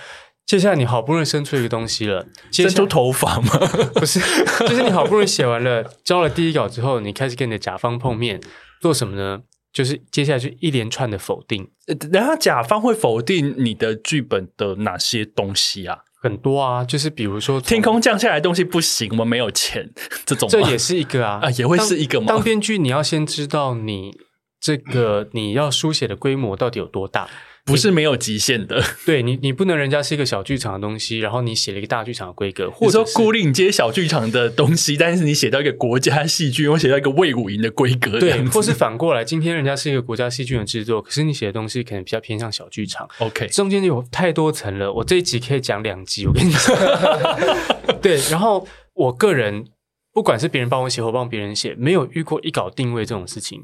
[0.45, 3.59] 接下来你好不容易生出一个东西了，生出头发吗？
[3.95, 4.21] 不是，
[4.69, 8.41] 就是你好不容易写完了，交了第一稿之后，你开始跟你的甲方碰面，
[8.81, 9.43] 做什么呢？
[9.73, 11.71] 就是接下来就一连串的否定。
[12.11, 16.01] 然后甲方会否定你的剧本的哪些东西啊？
[16.23, 19.91] 很多啊，就是比如说天空降下来的东西不行，我们没有钱，
[20.25, 22.27] 这种这也是一个啊 啊，也会是一个吗？
[22.29, 24.13] 当编剧，你要先知道你
[24.61, 27.29] 这个你要书写的规模到底有多大。
[27.65, 43.09] 不是没有极限的，对你，你不能人家是一个小剧场的东西，然后你写了一个大剧场的规格，或者说孤岭街小剧场的东西，但是你写到一个国家戏剧，我写到一个魏武营的规格，对，或是反过来，今天人家是一个国家戏剧的制作，可是你写的东西可能比较偏向小剧场。
[43.19, 46.77] OK，中间有太多层了，我这一集可以讲两集，我跟你讲。
[48.03, 49.67] 对，然后我个人
[50.13, 53.63] 不管是别人帮我写或帮别人写，没有遇过一稿定位这种事情。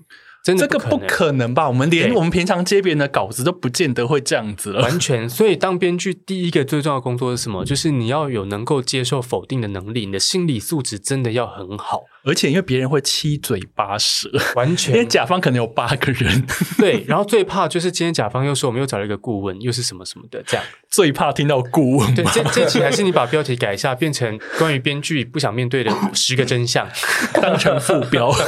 [0.48, 1.68] 真的这个不可能吧？
[1.68, 4.80] 我们连我们平常接别人的稿子都不见得会这样子了。
[4.80, 7.64] 完全，所以当编剧第一个最重要的工作是什么？
[7.66, 12.04] 就是你要有能够接受否定的能力，你的心理素质真的要很好。
[12.24, 16.46] 而且因为别人会七嘴八舌，完全，因为甲方可能有八个人。
[16.78, 22.14] 对，然后最怕就是今天甲方又说我们又找了一个顾问，又是什么什么的，这样最怕听到顾问。
[22.14, 26.88] 对，这这期还是你把标题改一下，变成关于编剧不想面对的十个真相，
[27.40, 28.32] 当成副标。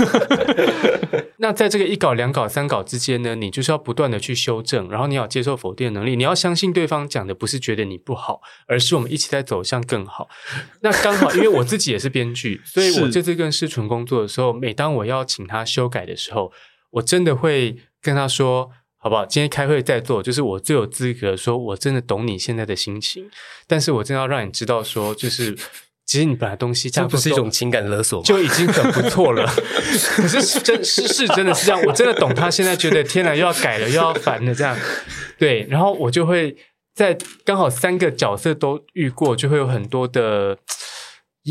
[1.43, 10.29] 那在这个一稿、两稿、三稿之间呢，你就是要不断的去修正，然后你要接受否定的能力，你要相信对方讲的不是觉得你不好，而是我们一起在走向更好。
[10.83, 16.51] 那刚好，因为我自己也是编剧，所以我这次跟世纯工作的时候，每当我要请他修改的时候，
[16.93, 19.27] 我真的会跟他说：“好不好？
[19.27, 23.29] 今天开会再做，就是我最有资格说，我真的懂你现在的心情，
[23.67, 25.57] 但是我真的要让你知道说，就是。
[26.11, 29.47] ”其实你本来东西这不是一种情感勒索，就已经很不错了。
[30.17, 34.77] 可是真是是真的是这样，我真的懂他现在觉得天哪，又要改了，又要烦了这样。
[35.39, 36.57] 对，然后我就会
[36.97, 40.59] 在刚好三个角色都遇过，就会有很多的。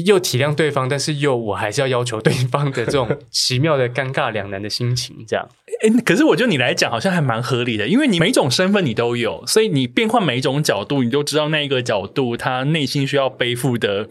[0.06, 5.48] 又体谅对方，但是又我还是要要求对方的这种 奇妙的尴尬两难的心情，这样。
[5.82, 14.08] 诶，可是我觉得你来讲好像还蛮合理的，因为你每种身份你都有，所以你变换每一种角度，你就知道那一个角度他内心需要背负的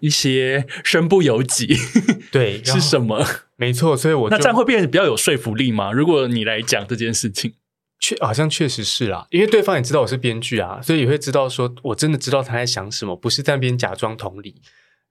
[0.00, 1.76] 一些身不由己，
[2.30, 3.24] 对， 是什么？
[3.56, 5.92] 没错，所以我那这样会变得比较有说服力吗？
[5.92, 7.54] 如果你来讲这件事情，
[8.00, 14.56] 确好像确实是啦，因为对方也知道我是编剧啊，所以也会知道说我真的知道他在想什么，不是在那边假装同理。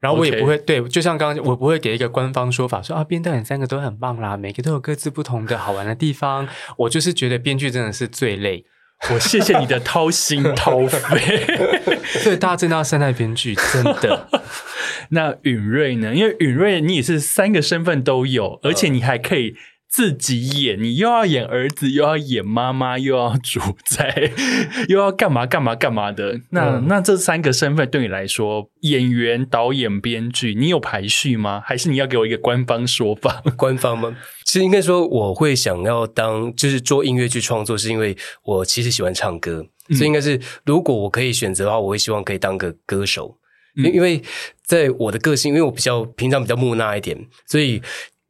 [0.02, 6.48] 然后我也不会.对，就像刚刚我不会给一个官方说法说啊，编导演三个都很棒啦，每个都有各自不同的好玩的地方。
[6.76, 8.66] 我就是觉得编剧真的是最累。
[9.14, 11.44] 我谢谢你的掏心掏肺，
[12.22, 14.28] 所以大家真的要善待编剧，真的。
[15.10, 16.14] 那允瑞呢？
[16.14, 19.56] 因为允瑞你也是三个身份都有，而且你还可以。
[19.92, 24.32] 自己演，你又要演儿子，又要演妈妈，又要主宰，
[24.88, 26.40] 又要干嘛干嘛干嘛的。
[26.52, 31.62] 那、嗯、那这三个身份对你来说，演员、导演、编剧，你有排序吗？
[31.66, 33.44] 还是你要给我一个官方说法？
[33.58, 34.16] 官方吗？
[34.46, 38.16] 其实应该说，我会想要当就是做音乐剧创作，是因为
[38.46, 43.38] 我其实喜欢唱歌，嗯、所以应该是如果我可以选择的话，我会希望可以当个歌手。
[43.76, 44.22] 因为
[44.66, 47.82] 在我的个性，因为我比较平常比较木讷一点，所以。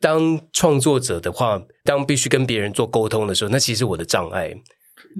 [0.01, 4.53] 当创作者的话，当必须跟别人做沟通的时候，那其实我的障碍。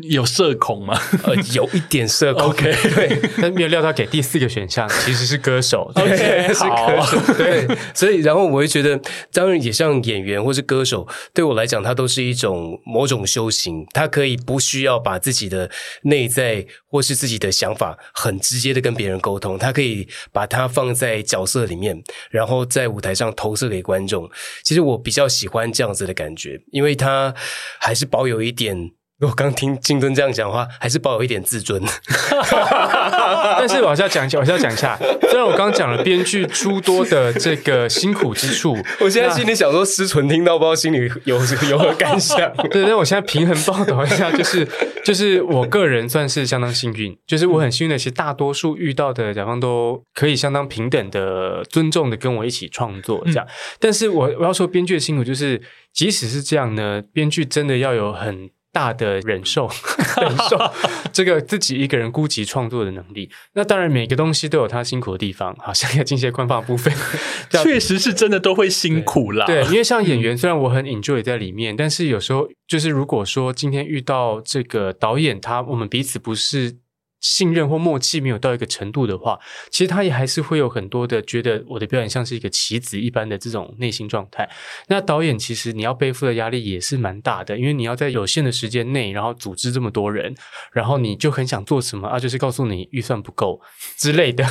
[0.10, 1.00] 有社恐吗？
[1.24, 2.50] 呃，有一点社恐。
[2.50, 5.92] OK，对，但没有料到给第四个选项，其实是歌手。
[5.96, 7.34] OK，是歌手。
[7.34, 9.00] 对，所以然后我会觉得，
[9.32, 13.86] 当然也像演员或是歌手，对我来讲，它都是一种某种修行。
[13.94, 15.70] 它可以不需要把自己的
[16.04, 24.30] 内在或是自己的想法很直接的跟别人沟通，它可以把它放在角色里面，然后在舞台上投射给观众。
[24.64, 27.34] 其实我比较喜欢这样子的感觉，因为它
[27.80, 28.92] 还是保有一点。
[29.22, 31.82] 我刚听金敦这样讲话，还是抱有一点自尊。
[33.60, 34.98] 但是我还是要讲一下，我还是要讲一下。
[35.30, 41.36] 虽然我刚刚讲了编剧诸多的这个辛苦之处， 我现在心里想说，思纯听到不知道心里有
[41.70, 42.52] 有何感想？
[42.72, 44.68] 对，但我现在平衡报道一下，就是
[45.06, 53.46] 就是我个人算是相当幸运，就是我很幸运的，其实大多数遇到的甲方都可以相当平等的、尊重的跟我一起创作这样。
[53.46, 53.50] 嗯、
[53.80, 55.62] 但是我我要说编剧的辛苦，就是
[55.94, 58.50] 即使是这样呢，编剧真的要有很。
[58.72, 59.70] 大的忍受，
[60.22, 60.58] 忍受
[61.12, 63.30] 这个自己一个人孤寂创作的能力。
[63.54, 65.56] 那当然，每个东西都有它辛苦的地方。
[65.60, 66.94] 好，像要进一些官方的部分，
[67.64, 69.46] 确实是真的都会辛苦啦。
[69.46, 76.78] 对，因为像演员，虽然我很 enjoy 在里面，嗯、但是有时候就是如果说今天遇到这个导演，他我们彼此不是。
[77.22, 84.50] 信任或默契没有到一个程度的话，其实他也还是会有很多的觉得我的表演像是一个棋子一般的这种内心状态。
[84.88, 90.36] 那导演其实你要背负的压力也是蛮大的，因为你要在有限的时间内，然后组织这么多人，
[90.74, 93.62] 然后你就很想做什么啊，就是告诉你预算不够
[93.96, 94.44] 之类的。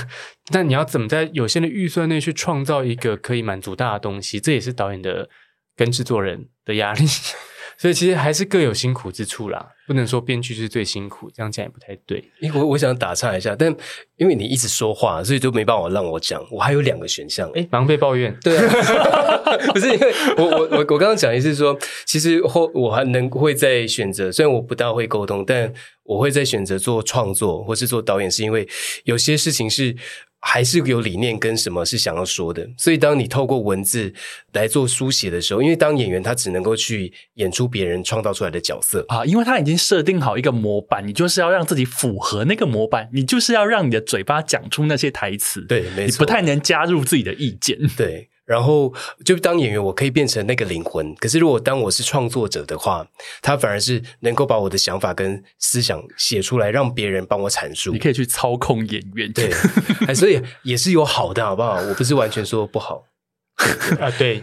[0.52, 4.38] 那你要怎么在有限的预算内去创造一个可以满足大的东西？
[4.38, 5.28] 这也是导演的
[5.76, 7.04] 跟制作人的压力。
[7.80, 12.22] 所以其实还是各有辛苦之处啦，不能说编剧是最辛苦，这样讲也不太对。
[12.38, 13.74] 因为我我想打岔一下，但
[14.18, 16.46] 因为你一直说话，所以就没办法让我讲。
[16.50, 18.36] 我还有两个选项，诶，忙被抱怨。
[18.42, 21.74] 对啊， 不是因为我我我我刚刚讲的是说，
[22.04, 25.72] 其实后我还能会再选择，虽然我不大会沟通，但
[26.02, 28.68] 我会再选择做创作或是做导演，是因为
[29.04, 29.96] 有些事情是。
[30.40, 34.12] 还是有理念跟什么是想要说的，所以当你透过文字
[34.54, 39.04] 来做书写的时候，因为当演员他只能够去演出别人创造出来的角色。
[39.08, 48.29] 啊，因为他已经设定好一个模板，你就是要让自己符合那个模板，你就是要让你的嘴巴讲出那些台词，对，没错，你不太能加入自己的意见，对。
[48.50, 48.92] 然后
[49.24, 51.14] 就当演员，我可以变成那个灵魂。
[51.14, 53.06] 可是如果当我是创作者的话，
[53.40, 57.92] 他反而是能够把我的想法跟思想写出来，让别人帮我阐述。
[57.92, 59.52] 你可以去操控演员，对，
[60.12, 61.80] 所以也是有好的，好不好？
[61.80, 63.04] 我不是完全说不好
[64.00, 64.10] 啊。
[64.18, 64.42] 对，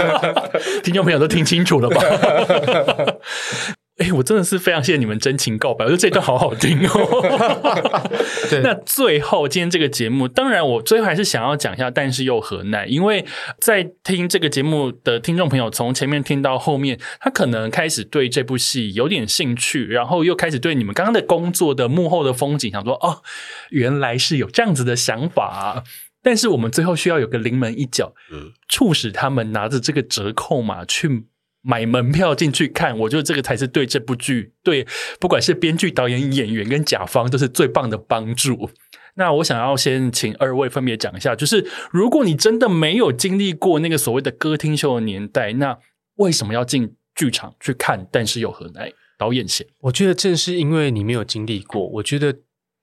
[0.82, 2.02] 听众朋友都听清楚了吧？
[3.98, 8.10] 哎，我真的是非常谢谢你们真情告白，我觉得这段好好听哦。
[8.62, 12.86] 那最后今天这个节目，当然我最后还是想要讲一下，但是又何奈？
[12.86, 13.24] 因为
[13.58, 23.22] 在听这个节目的听众朋友，从前面听到后面，他可能开始对这部戏有点兴趣，然后又开始对你们刚刚的工作的幕后的风景，想说哦，
[23.70, 25.82] 原来是有这样子的想法啊。
[26.22, 31.24] 但是我们最后需要有个临门一脚，嗯，促使他们拿着这个折扣码去。
[31.68, 34.86] 买门票进去看，我觉得这个才是对这部剧，对
[35.20, 38.70] 不管是编剧、导演、演员跟甲方都是最棒的帮助。
[39.16, 45.78] 那我想要先请二位分别讲一下，就是如果你真的没有经历过那个所谓的歌厅秀的年代，那
[46.14, 48.08] 为什么要进剧场去看？
[48.10, 48.90] 但是又何奈？
[49.18, 52.34] 导演先，我觉得正是因为你没有经历过，我觉得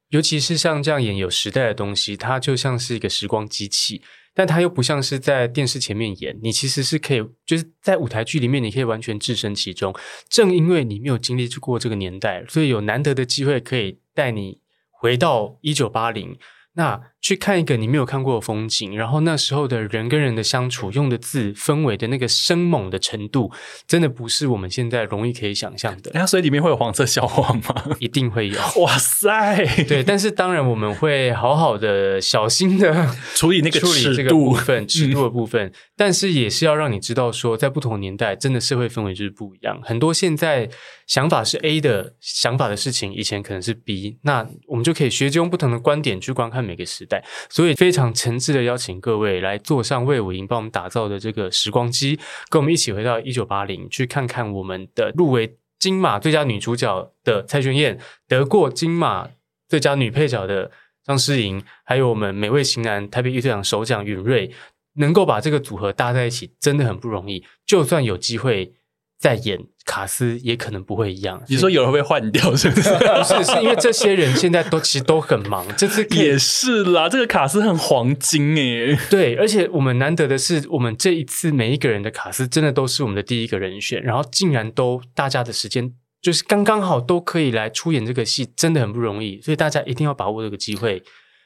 [0.10, 4.04] 尤其是像这样演有时代的东西，它就像是一个时光机器。
[4.36, 9.96] 但它又不像是在电视前面演，你其实是可以，就是在舞台剧里面，你可以完全置身其中。
[10.30, 14.60] 正因为你没有经历过这个年代，所以有难得的机会可以带你
[14.92, 16.38] 回到一九八零。
[16.76, 23.52] 那去看一个你没有看过的风景，然后那时候的人跟人的相处，用的字、氛围的那个生猛的程度，
[23.88, 26.12] 真的不是我们现在容易可以想象的。
[26.14, 27.84] 那所以里面会有黄色笑话吗？
[28.00, 28.60] 一定会有。
[28.82, 29.66] 哇塞！
[29.88, 39.80] 对，但是当然我们会好好的、小心的 处理那个处理这个部分、 尺度的部分，但是也是要让你知道说，在不同年代，真的社会氛围就是不一样。
[39.82, 40.70] 很多现在
[41.08, 47.24] 想法是 A 的想法的事情，以前可能是 B，那我们就可以学着用不同的观点去观看每个时代。
[47.50, 59.30] 所以非常诚挚的邀请各位来坐上魏武营帮我们打造的这个时光机，跟我们一起回到一九八零，去看看我们的入围金马最佳女主角的蔡亘晏，得过金马
[59.68, 60.72] 最佳女配角的
[61.04, 64.52] 张诗颖，还有我们美味型男台北艺术奖首奖允瑞，
[64.96, 67.46] 能够把这个组合搭在一起，真的很不容易。
[67.66, 68.74] 就算有机会
[69.20, 71.42] 再演卡斯也可能不会一样。
[71.48, 72.90] 你说有人会换掉，是不是？
[72.90, 75.66] 不是，是因为这些人现在都其实都很忙。
[75.78, 78.98] 这次也是啦，这个卡斯很黄金诶。
[79.12, 89.40] 对，而且我们难得的是，我们这一次每一个人的卡斯真的都是我们的第一个人选，然后竟然都大家的时间就是刚刚好都可以来出演这个戏，真的很不容易。
[89.40, 91.04] 所以大家一定要把握这个机会，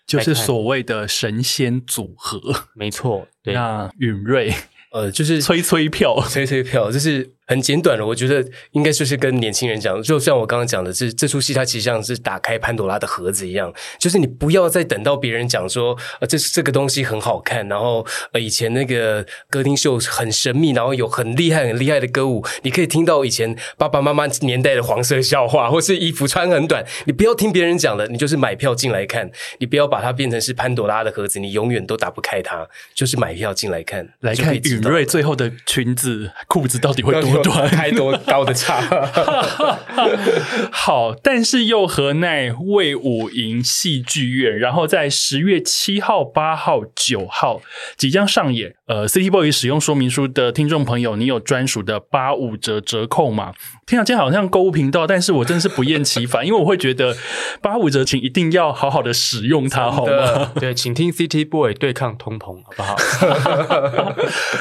[0.07, 2.39] 就是所谓的神仙组合。
[2.73, 4.53] 没错，对，那允瑞，
[4.93, 7.33] 呃，就是催催票， 催催票，就是。
[7.49, 29.27] 很简短的，我觉得应该就是跟年轻人讲，就像我刚刚讲的，这这出戏它其实像是打开潘多拉的盒子一样，就是你不要再等到别人讲说，呃，这这个东西很好看，然后呃，以前那个歌厅秀很神秘，然后有很厉害很厉害的歌舞，你可以听到以前爸爸妈妈年代的黄色笑话，或是衣服穿很短，你不要听别人讲的，你就是买票进来看，
[29.57, 37.38] 你不要把它变成是潘多拉的盒子，你永远都打不开它，就是买票进来看，来看允瑞最后的裙子裤子到底会多。
[37.43, 38.81] 太多高的差，
[40.71, 47.61] 好，但是又何奈魏武营戏剧院，然后在十月七号、八号、九号
[47.97, 48.75] 即将上演。
[48.87, 53.53] 呃，City Boy 使用说明书的听众朋友，你有专属的八五折折扣吗？
[53.89, 57.17] 听起来好像购物频道，但是我真的是不厌其烦，因为我会觉得
[57.59, 60.51] 八五折，请一定要好好的使用它，好吗？
[60.59, 62.95] 对， 请听 City Boy 对抗通膨，好不好？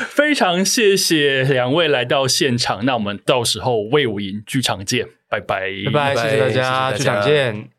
[0.08, 7.77] 非常谢谢两位来到现场，那我们到时候魏武营剧场见，拜拜，拜拜，谢谢大家，剧场见。